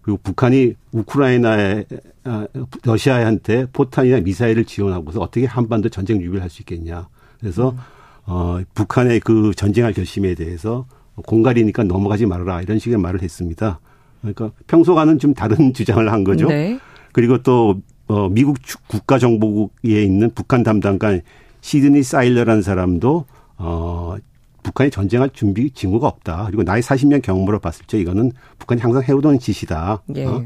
그리고 0.00 0.18
북한이 0.24 0.74
우크라이나에 0.90 1.84
아, 2.24 2.48
러시아한테 2.82 3.66
포탄이나 3.72 4.18
미사일을 4.20 4.64
지원하고서 4.64 5.20
어떻게 5.20 5.46
한반도 5.46 5.88
전쟁 5.88 6.18
준비를 6.18 6.42
할수 6.42 6.62
있겠냐. 6.62 7.06
그래서 7.38 7.70
음. 7.70 7.76
어, 8.24 8.60
북한의 8.74 9.20
그 9.20 9.52
전쟁할 9.54 9.92
결심에 9.92 10.34
대해서 10.34 10.86
공갈이니까 11.16 11.84
넘어가지 11.84 12.26
말아라 12.26 12.62
이런 12.62 12.78
식의 12.78 12.98
말을 12.98 13.22
했습니다. 13.22 13.80
그러니까 14.20 14.50
평소와는 14.66 15.18
좀 15.18 15.34
다른 15.34 15.72
주장을 15.74 16.10
한 16.10 16.24
거죠. 16.24 16.48
네. 16.48 16.78
그리고 17.12 17.42
또 17.42 17.80
어, 18.08 18.28
미국 18.28 18.58
국가정보국에 18.88 20.02
있는 20.02 20.30
북한 20.34 20.62
담당관 20.62 21.22
시드니 21.60 22.02
사일러라는 22.02 22.62
사람도 22.62 23.24
어, 23.58 24.16
북한이 24.62 24.90
전쟁할 24.90 25.30
준비 25.30 25.70
징후가 25.70 26.06
없다. 26.06 26.44
그리고 26.46 26.62
나의 26.62 26.82
40년 26.82 27.22
경험으로 27.22 27.58
봤을 27.58 27.84
때 27.86 27.98
이거는 27.98 28.32
북한이 28.58 28.80
항상 28.80 29.02
해오던 29.02 29.38
짓이다. 29.38 30.02
예. 30.16 30.24
어? 30.24 30.44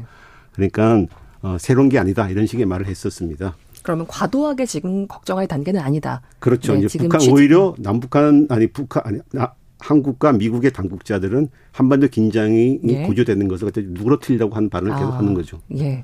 그러니까 0.53 1.05
어, 1.41 1.57
새로운 1.59 1.89
게 1.89 1.99
아니다. 1.99 2.29
이런 2.29 2.45
식의 2.47 2.65
말을 2.65 2.87
했었습니다. 2.87 3.55
그러면 3.83 4.07
과도하게 4.07 4.65
지금 4.65 5.07
걱정할 5.07 5.47
단계는 5.47 5.79
아니다. 5.79 6.21
그렇죠. 6.39 6.73
네, 6.73 6.79
이제 6.79 6.97
북한 6.97 7.19
취지. 7.19 7.31
오히려 7.31 7.75
남북한 7.77 8.47
아니 8.49 8.67
북한 8.67 9.03
아니 9.05 9.19
나, 9.31 9.53
한국과 9.79 10.33
미국의 10.33 10.71
당국자들은 10.71 11.49
한반도 11.71 12.07
긴장이 12.07 12.79
예. 12.87 13.03
고조되는 13.03 13.47
것을 13.47 13.71
누그러뜨리려고 13.75 14.55
하는 14.55 14.69
발언을 14.69 14.93
아, 14.93 14.99
계속 14.99 15.11
하는 15.11 15.33
거죠. 15.33 15.59
예. 15.77 16.03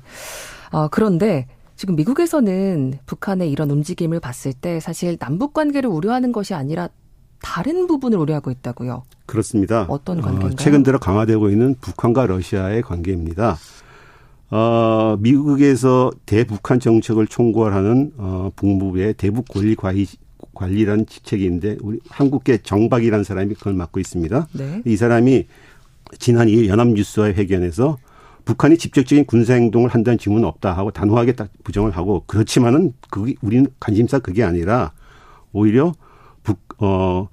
아, 0.70 0.88
그런데 0.90 1.46
지금 1.76 1.96
미국에서는 1.96 2.94
북한의 3.06 3.50
이런 3.50 3.70
움직임을 3.70 4.20
봤을 4.20 4.52
때 4.52 4.80
사실 4.80 5.16
남북 5.18 5.52
관계를 5.52 5.90
우려하는 5.90 6.32
것이 6.32 6.54
아니라 6.54 6.88
다른 7.42 7.86
부분을 7.86 8.16
우려하고 8.18 8.50
있다고요. 8.50 9.02
그렇습니다. 9.26 9.86
어떤 9.88 10.20
관계인가요? 10.20 10.52
어, 10.52 10.56
최근 10.56 10.82
들어 10.82 10.98
강화되고 10.98 11.50
있는 11.50 11.74
북한과 11.80 12.26
러시아의 12.26 12.82
관계입니다. 12.82 13.56
어, 14.50 15.16
미국에서 15.20 16.12
대북한 16.26 16.78
정책을 16.78 17.26
총괄하는 17.26 18.12
어, 18.16 18.50
북무부의 18.56 19.14
대북 19.14 19.48
권리 19.48 19.74
관리 19.74 20.06
관리라는 20.54 21.06
직책이 21.06 21.44
있는데 21.44 21.76
우리 21.80 21.98
한국계 22.08 22.58
정박이라는 22.58 23.24
사람이 23.24 23.54
그걸 23.54 23.74
맡고 23.74 24.00
있습니다. 24.00 24.48
네. 24.52 24.82
이 24.84 24.96
사람이 24.96 25.46
지난 26.18 26.48
2일 26.48 26.68
연합뉴스와의 26.68 27.34
회견에서 27.34 27.98
북한이 28.44 28.76
직접적인 28.76 29.24
군사 29.24 29.54
행동을 29.54 29.88
한다는 29.88 30.18
징후는 30.18 30.46
없다 30.46 30.72
하고 30.72 30.90
단호하게 30.90 31.32
딱 31.32 31.48
부정을 31.64 31.92
하고 31.92 32.24
그렇지만은 32.26 32.92
그게 33.10 33.34
우리는 33.40 33.66
관심사 33.80 34.18
그게 34.18 34.42
아니라 34.42 34.92
오히려 35.52 35.94
북, 36.42 36.58
어, 36.78 37.28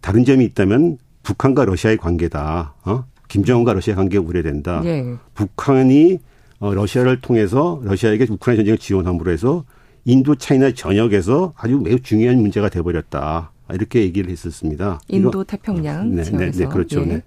다른 0.00 0.24
점이 0.24 0.44
있다면 0.44 0.98
북한과 1.22 1.64
러시아의 1.64 1.96
관계다. 1.96 2.74
어? 2.84 3.04
김정은과 3.28 3.72
러시아 3.72 3.96
관계가 3.96 4.24
우려된다. 4.24 4.82
예. 4.84 5.16
북한이 5.34 6.18
어, 6.60 6.72
러시아를 6.72 7.20
통해서 7.20 7.80
러시아에게 7.82 8.26
우크라이나 8.30 8.60
전쟁을 8.60 8.78
지원함으로 8.78 9.32
해서 9.32 9.64
인도 10.04 10.34
차이나 10.34 10.72
전역에서 10.72 11.54
아주 11.56 11.78
매우 11.78 11.98
중요한 12.00 12.40
문제가 12.40 12.68
돼버렸다. 12.68 13.52
이렇게 13.72 14.02
얘기를 14.02 14.30
했었습니다. 14.30 15.00
인도 15.08 15.42
태평양 15.44 16.14
네, 16.14 16.22
네, 16.22 16.50
네, 16.50 16.66
그렇죠. 16.66 17.00
예. 17.02 17.06
네. 17.06 17.22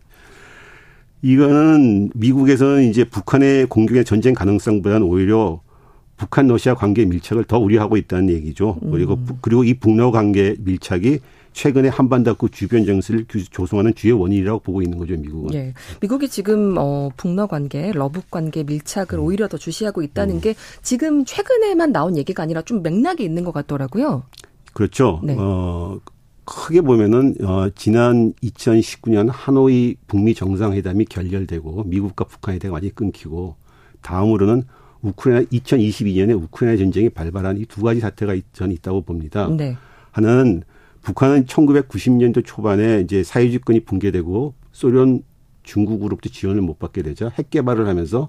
이거는 1.24 2.12
미국에서는 2.14 2.84
이제 2.84 3.04
북한의 3.04 3.66
공격의 3.66 4.06
전쟁 4.06 4.36
가능성보다는 4.36 5.02
오히려 5.08 5.62
북한 6.16 6.48
러시아 6.48 6.76
관계 6.76 7.06
밀착을 7.06 7.46
더 7.46 7.58
우려하고 7.58 7.98
있다는 7.98 8.30
얘기죠. 8.30 8.80
그리고 8.92 9.14
음. 9.14 9.38
그리고 9.42 9.64
이 9.64 9.74
북러 9.74 10.12
관계 10.12 10.56
밀착이 10.60 11.20
최근에 11.58 11.90
한반도그 11.90 12.50
주변 12.52 12.86
정세를 12.86 13.26
조성하는 13.50 13.96
주요 13.96 14.20
원인이라고 14.20 14.60
보고 14.60 14.84
있는 14.84 15.00
거죠, 15.00 15.18
미국은. 15.18 15.56
예. 15.56 15.74
미국이 16.02 16.30
지금 16.30 16.76
어 16.78 17.10
북러 17.18 17.48
관계, 17.48 17.92
러북 17.94 18.30
관계 18.30 18.62
밀착을 18.62 19.16
음. 19.16 19.24
오히려 19.24 19.48
더 19.48 19.58
주시하고 19.58 20.04
있다는 20.04 20.36
음. 20.36 20.42
게 20.42 20.54
지금 20.84 21.26
최근에만 21.26 21.92
나온 21.92 22.16
얘기가 22.16 22.44
아니라 22.44 22.62
좀 22.62 22.84
맥락이 22.84 23.24
있는 23.24 23.44
것 23.44 23.54
같더라고요. 23.54 24.22
그렇죠. 24.74 25.20
네. 25.24 25.36
어 25.36 26.00
크게 26.46 26.82
보면은 26.82 27.34
어 27.42 27.70
지난 27.74 28.34
2019년 28.44 29.28
하노이 29.32 29.96
북미 30.06 30.36
정상회담이 30.36 31.06
결렬되고 31.06 31.86
미국과 31.86 32.26
북한의 32.26 32.60
대화가 32.60 32.76
완전히 32.76 32.94
끊기고 32.94 33.56
다음으로는 34.04 34.62
우크라이나 35.02 35.42
2022년에 35.50 36.40
우크라이나 36.40 36.78
전쟁이 36.78 37.10
발발한 37.10 37.58
이 37.58 37.66
두 37.66 37.82
가지 37.82 38.00
사태가 38.00 38.36
저는 38.54 38.76
있다고 38.76 39.02
봅니다. 39.02 39.48
네. 39.50 39.76
하나는 40.12 40.62
북한은 41.08 41.46
1990년도 41.46 42.44
초반에 42.46 43.00
이제 43.00 43.24
사회주권이 43.24 43.86
붕괴되고 43.86 44.54
소련 44.74 45.24
중국으로부터 45.64 46.30
지원을 46.30 46.62
못 46.62 46.80
받게 46.80 47.02
되죠. 47.02 47.32
핵 47.36 47.50
개발을 47.50 47.88
하면서 47.88 48.28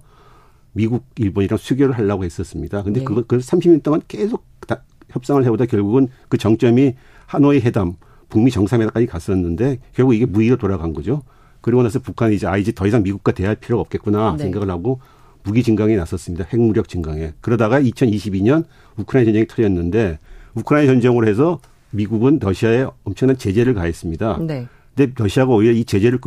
미국, 0.74 1.04
일본이랑 1.16 1.58
수교를 1.58 1.98
하려고 1.98 2.22
했었습니다. 2.22 2.84
근데 2.84 3.00
네. 3.00 3.04
그거, 3.04 3.24
그 3.26 3.38
30년 3.38 3.82
동안 3.82 4.00
계속 4.06 4.44
다 4.68 4.84
협상을 5.10 5.44
해보다 5.44 5.66
결국은 5.66 6.06
그 6.28 6.38
정점이 6.38 6.94
하노이 7.26 7.58
회담, 7.62 7.96
북미 8.28 8.52
정상회담까지 8.52 9.06
갔었는데 9.06 9.78
결국 9.92 10.14
이게 10.14 10.24
무의로 10.24 10.56
돌아간 10.56 10.92
거죠. 10.92 11.24
그리고 11.60 11.82
나서 11.82 11.98
북한이 11.98 12.36
이제 12.36 12.46
아, 12.46 12.56
이제 12.56 12.70
더 12.70 12.86
이상 12.86 13.02
미국과 13.02 13.32
대할 13.32 13.56
필요가 13.56 13.80
없겠구나 13.80 14.36
네. 14.36 14.44
생각을 14.44 14.70
하고 14.70 15.00
무기 15.42 15.64
증강에 15.64 15.96
나섰습니다. 15.96 16.44
핵무력 16.52 16.88
증강에. 16.88 17.32
그러다가 17.40 17.80
2022년 17.80 18.66
우크라이나 18.96 19.26
전쟁이 19.26 19.48
터졌는데 19.48 20.20
우크라이나 20.54 20.92
전쟁으로 20.92 21.26
해서 21.26 21.58
미국은 21.90 22.38
러시아에 22.40 22.86
엄청난 23.04 23.36
제재를 23.36 23.74
가했습니다. 23.74 24.38
네. 24.46 24.66
근데 24.94 25.12
러시아가 25.16 25.52
오히려 25.52 25.72
이 25.72 25.84
제재를 25.84 26.18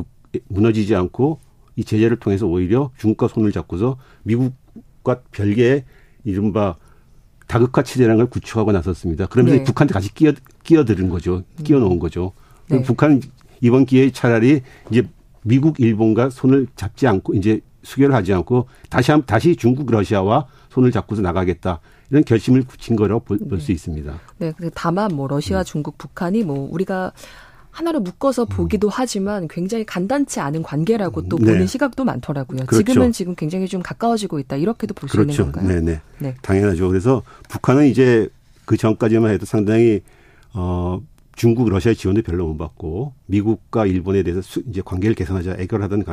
무너지지 0.47 0.95
않고 0.95 1.39
이 1.76 1.84
제재를 1.84 2.18
통해서 2.18 2.47
오히려 2.47 2.91
중국과 2.97 3.28
손을 3.28 3.51
잡고서 3.51 3.97
미국과 4.24 5.22
별개의 5.32 5.84
이른바 6.24 6.76
다극화 7.47 7.84
체제라는 7.84 8.18
걸 8.18 8.30
구축하고 8.30 8.72
나섰습니다. 8.72 9.26
그러면서 9.28 9.57
네. 9.57 9.64
북한테 9.64 9.93
같이 9.93 10.14
끼어 10.14 10.34
끼어드는 10.64 11.09
거죠. 11.09 11.43
끼어 11.64 11.80
놓은 11.80 11.99
거죠. 11.99 12.32
네. 12.70 12.82
북한은 12.82 13.22
이번 13.59 13.86
기회에 13.86 14.12
차라리 14.12 14.62
이제 14.89 15.03
미국, 15.43 15.80
일본과 15.80 16.30
손을 16.30 16.68
잡지 16.76 17.07
않고 17.07 17.34
이제 17.34 17.62
수교를 17.84 18.16
하지 18.16 18.32
않고 18.34 18.68
다시 18.89 19.12
한 19.12 19.26
다시 19.26 19.55
중국, 19.55 19.91
러시아와 19.91 20.47
손을 20.70 20.91
잡고서 20.91 21.22
나가겠다. 21.22 21.80
이런 22.12 22.24
결심을 22.26 22.64
굳힌 22.64 22.95
거라고 22.95 23.22
볼수 23.22 23.68
네. 23.68 23.74
있습니다. 23.74 24.20
네. 24.38 24.53
다만 24.76 25.16
뭐 25.16 25.28
러시아, 25.28 25.59
음. 25.59 25.64
중국, 25.64 25.97
북한이 25.97 26.43
뭐 26.43 26.70
우리가 26.72 27.14
하나로 27.72 28.01
묶어서 28.01 28.43
음. 28.43 28.47
보기도 28.49 28.89
하지만 28.89 29.47
굉장히 29.47 29.86
간단치 29.86 30.41
않은 30.41 30.62
관계라고 30.62 31.30
또 31.30 31.38
네. 31.38 31.53
보는 31.53 31.68
시각도 31.68 32.03
많더라고요. 32.03 32.66
그렇죠. 32.66 32.86
지금은 32.86 33.12
지금 33.14 33.34
굉장히 33.36 33.68
좀 33.68 33.82
가까워지고 33.82 34.39
있다. 34.39 34.57
이렇게도 34.57 34.93
볼수 34.93 35.16
그렇죠. 35.16 35.43
있는 35.43 35.51
건가요? 35.53 35.80
네네. 35.80 36.01
네. 36.20 36.36
당연하죠. 36.41 36.89
그래서 36.89 37.24
북한은 37.49 37.88
이제 37.88 38.28
그 38.66 38.76
전까지만 38.76 39.32
해도 39.32 39.45
상당히 39.45 40.01
어 40.53 41.01
중국, 41.38 41.70
러시아 41.70 41.93
지원도 41.93 42.24
별로 42.24 42.45
못 42.45 42.57
받고 42.57 43.14
미국과 43.28 43.86
일본에 43.86 44.22
대해서 44.22 44.41
수, 44.41 44.62
이제 44.68 44.82
관계를 44.84 45.16
개선하자 45.16 45.55
애결하던 45.59 46.03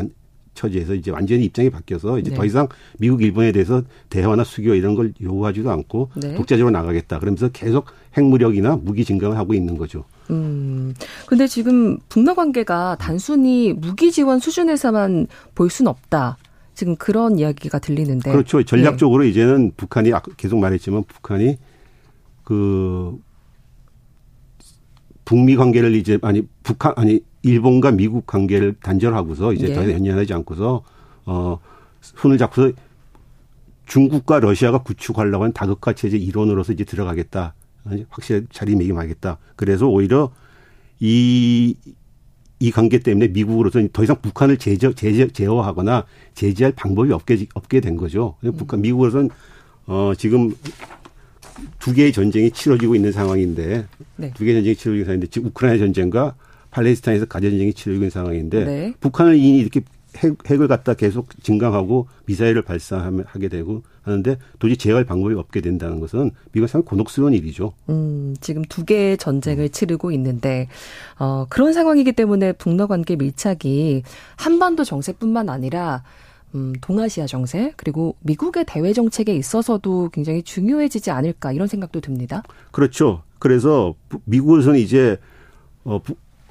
처지에서 0.59 0.95
이제 0.95 1.11
완전히 1.11 1.45
입장이 1.45 1.71
바뀌어서 1.71 2.19
이제 2.19 2.31
네. 2.31 2.37
더 2.37 2.45
이상 2.45 2.69
미국, 2.99 3.23
일본에 3.23 3.53
대해서 3.53 3.83
대화나 4.11 4.43
수교 4.43 4.75
이런 4.75 4.95
걸 4.95 5.13
요구하지도 5.23 5.71
않고 5.71 6.11
네. 6.17 6.35
독자적으로 6.35 6.71
나가겠다. 6.71 7.21
그러면서 7.21 7.49
계속 7.49 7.87
핵무력이나 8.17 8.77
무기 8.77 9.05
증강을 9.05 9.37
하고 9.37 9.55
있는 9.55 9.79
거죠. 9.79 10.05
음. 10.31 10.95
근데 11.27 11.47
지금 11.47 11.99
북러 12.09 12.35
관계가 12.35 12.97
단순히 12.99 13.73
무기 13.73 14.11
지원 14.11 14.41
수준에서만 14.41 15.29
볼 15.55 15.71
수는 15.71 15.91
없다. 15.91 16.37
지금 16.75 16.97
그런 16.97 17.39
이야기가 17.39 17.79
들리는데. 17.79 18.31
그렇죠. 18.31 18.63
전략적으로 18.63 19.23
네. 19.23 19.31
이제는 19.31 19.73
북한이 19.77 20.13
계속 20.37 20.59
말했지만 20.59 21.05
북한이 21.05 21.57
그 22.45 23.17
북미 25.25 25.57
관계를 25.57 25.95
이제 25.95 26.19
아니 26.23 26.43
북한 26.63 26.95
아니 26.97 27.21
일본과 27.43 27.93
미국 27.93 28.26
관계를 28.26 28.74
단절하고서 28.82 29.53
이제 29.53 29.68
예. 29.68 29.74
더 29.74 29.91
연연하지 29.91 30.34
않고서 30.34 30.82
어 31.26 31.59
손을 32.01 32.39
잡고서 32.39 32.72
중국과 33.86 34.41
러시아가 34.41 34.78
구축하려고 34.82 35.45
하는 35.45 35.53
다극화 35.53 35.95
체제 35.95 36.16
이론으로서 36.16 36.72
이제 36.72 36.84
들어가겠다. 36.84 37.55
확실히 38.11 38.47
자리매김하겠다. 38.53 39.39
그래서 39.57 39.89
오히려 39.89 40.30
이, 41.01 41.74
이 42.61 42.70
관계 42.70 42.99
때문에 42.99 43.28
미국으로서는 43.28 43.91
더 43.93 44.03
이상 44.03 44.20
북한을 44.20 44.59
제재, 44.59 44.93
제재, 44.95 45.28
제어하거나 45.28 46.05
제재할 46.34 46.72
방법이 46.72 47.12
없게, 47.12 47.47
없게 47.55 47.80
된 47.80 47.97
거죠. 47.97 48.36
북한, 48.59 48.82
미국으로서는 48.82 49.30
어, 49.86 50.12
지금 50.18 50.55
두 51.78 51.95
개의 51.95 52.12
전쟁이 52.12 52.51
치러지고 52.51 52.95
있는 52.95 53.11
상황인데 53.11 53.86
네. 54.16 54.32
두 54.34 54.45
개의 54.45 54.57
전쟁이 54.57 54.76
치러지고 54.76 54.95
있는 54.95 55.05
상황인데 55.07 55.26
지금 55.28 55.49
우크라이나 55.49 55.78
전쟁과 55.78 56.34
팔레스타인에서 56.71 57.27
가전 57.27 57.51
전쟁이 57.51 57.73
치러지고 57.73 57.95
있는 57.95 58.11
상황인데 58.11 58.64
네. 58.64 58.95
북한은 59.01 59.37
이미 59.37 59.59
이렇게 59.59 59.83
핵, 60.16 60.37
핵을 60.51 60.69
갖다 60.69 60.95
계속 60.95 61.29
증강하고 61.43 62.09
미사일을 62.27 62.62
발사하게 62.62 63.49
되고 63.49 63.83
하는데 64.03 64.39
도저히 64.59 64.77
제어할 64.77 65.05
방법이 65.05 65.35
없게 65.35 65.61
된다는 65.61 66.01
것은 66.01 66.31
미국은 66.53 66.66
상당히 66.66 66.89
곤혹스러운 66.89 67.35
일이죠. 67.35 67.73
음, 67.89 68.35
지금 68.41 68.62
두 68.64 68.85
개의 68.85 69.16
전쟁을 69.19 69.64
음. 69.64 69.71
치르고 69.71 70.11
있는데 70.12 70.69
어, 71.19 71.47
그런 71.49 71.73
상황이기 71.73 72.12
때문에 72.12 72.53
북러 72.53 72.87
관계 72.87 73.16
밀착이 73.16 74.03
한반도 74.37 74.85
정세뿐만 74.85 75.49
아니라 75.49 76.03
음, 76.55 76.73
동아시아 76.81 77.27
정세 77.27 77.75
그리고 77.77 78.16
미국의 78.21 78.64
대외 78.66 78.93
정책에 78.95 79.37
있어서도 79.37 80.09
굉장히 80.11 80.43
중요해지지 80.43 81.11
않을까 81.11 81.53
이런 81.53 81.69
생각도 81.69 82.01
듭니다. 82.01 82.43
그렇죠. 82.71 83.23
그래서 83.39 83.95
미국에서는 84.25 84.81
이제 84.81 85.19
어, 85.85 86.01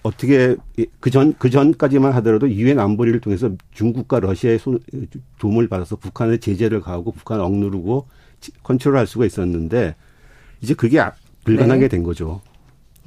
어떻게 0.08 0.55
그전 0.99 1.34
그 1.38 1.49
전까지만 1.49 2.14
하더라도 2.14 2.49
유엔 2.49 2.80
안보리를 2.80 3.20
통해서 3.20 3.51
중국과 3.72 4.22
러시아의 4.22 4.60
손, 4.60 4.80
도움을 5.38 5.68
받아서 5.68 5.97
북한의 5.97 6.39
제재를 6.39 6.82
가하고 6.82 7.12
북한을 7.12 7.43
억누르고 7.43 8.08
컨트롤할 8.64 9.05
수가 9.05 9.26
있었는데 9.26 9.95
이제 10.62 10.74
그게 10.74 10.99
아, 10.99 11.14
불가능하게 11.43 11.82
네. 11.82 11.88
된 11.89 12.03
거죠. 12.03 12.41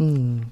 음. 0.01 0.43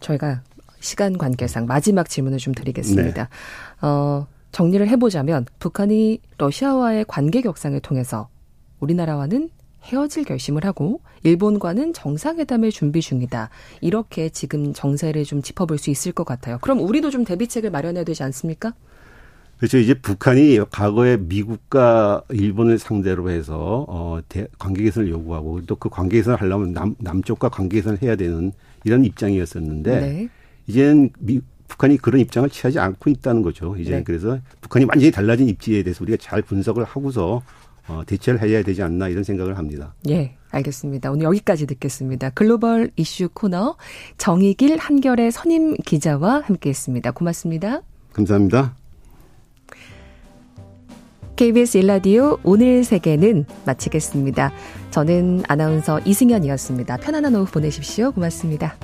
저희가 0.00 0.42
시간 0.80 1.16
관계상 1.16 1.66
마지막 1.66 2.08
질문을 2.08 2.38
좀 2.38 2.52
드리겠습니다. 2.52 3.28
네. 3.28 3.86
어, 3.86 4.26
정리를 4.52 4.86
해보자면 4.88 5.46
북한이 5.60 6.20
러시아와의 6.38 7.04
관계 7.06 7.40
격상을 7.42 7.78
통해서 7.80 8.28
우리나라와는 8.80 9.50
헤어질 9.84 10.24
결심을 10.24 10.64
하고 10.64 11.00
일본과는 11.22 11.92
정상회담을 11.92 12.70
준비 12.70 13.00
중이다. 13.00 13.50
이렇게 13.80 14.28
지금 14.28 14.72
정세를 14.72 15.24
좀 15.24 15.42
짚어볼 15.42 15.78
수 15.78 15.90
있을 15.90 16.12
것 16.12 16.24
같아요. 16.24 16.58
그럼 16.60 16.80
우리도 16.80 17.10
좀 17.10 17.24
대비책을 17.24 17.70
마련해야 17.70 18.04
되지 18.04 18.22
않습니까? 18.22 18.74
그렇죠. 19.58 19.78
이제 19.78 19.94
북한이 19.94 20.58
과거에 20.70 21.16
미국과 21.16 22.22
일본을 22.30 22.78
상대로 22.78 23.30
해서 23.30 23.86
어 23.88 24.18
대, 24.28 24.46
관계 24.58 24.82
개선을 24.84 25.08
요구하고 25.10 25.62
또 25.62 25.76
그 25.76 25.88
관계 25.88 26.16
개선을 26.18 26.40
하려면 26.40 26.72
남 26.72 26.94
남쪽과 26.98 27.50
관계 27.50 27.76
개선을 27.76 28.02
해야 28.02 28.16
되는 28.16 28.52
이런 28.84 29.04
입장이었었는데 29.04 30.00
네. 30.00 30.28
이제는 30.66 31.10
미, 31.18 31.40
북한이 31.68 31.98
그런 31.98 32.20
입장을 32.20 32.48
취하지 32.50 32.78
않고 32.78 33.10
있다는 33.10 33.42
거죠. 33.42 33.76
이제 33.78 33.96
네. 33.96 34.02
그래서 34.02 34.38
북한이 34.60 34.86
완전히 34.86 35.10
달라진 35.10 35.48
입지에 35.48 35.82
대해서 35.82 36.02
우리가 36.02 36.18
잘 36.20 36.42
분석을 36.42 36.84
하고서 36.84 37.42
어, 37.86 38.02
대처를 38.06 38.40
해야 38.42 38.62
되지 38.62 38.82
않나 38.82 39.08
이런 39.08 39.24
생각을 39.24 39.58
합니다. 39.58 39.94
예, 40.08 40.36
알겠습니다. 40.50 41.10
오늘 41.10 41.24
여기까지 41.24 41.66
듣겠습니다. 41.66 42.30
글로벌 42.30 42.90
이슈 42.96 43.28
코너 43.32 43.76
정의길 44.16 44.78
한결의 44.78 45.30
선임 45.32 45.76
기자와 45.76 46.42
함께했습니다. 46.46 47.10
고맙습니다. 47.10 47.82
감사합니다. 48.12 48.74
KBS 51.36 51.78
일라디오 51.78 52.38
오늘 52.44 52.84
세계는 52.84 53.44
마치겠습니다. 53.66 54.52
저는 54.90 55.42
아나운서 55.48 56.00
이승현이었습니다. 56.04 56.98
편안한 56.98 57.34
오후 57.34 57.50
보내십시오. 57.50 58.12
고맙습니다. 58.12 58.76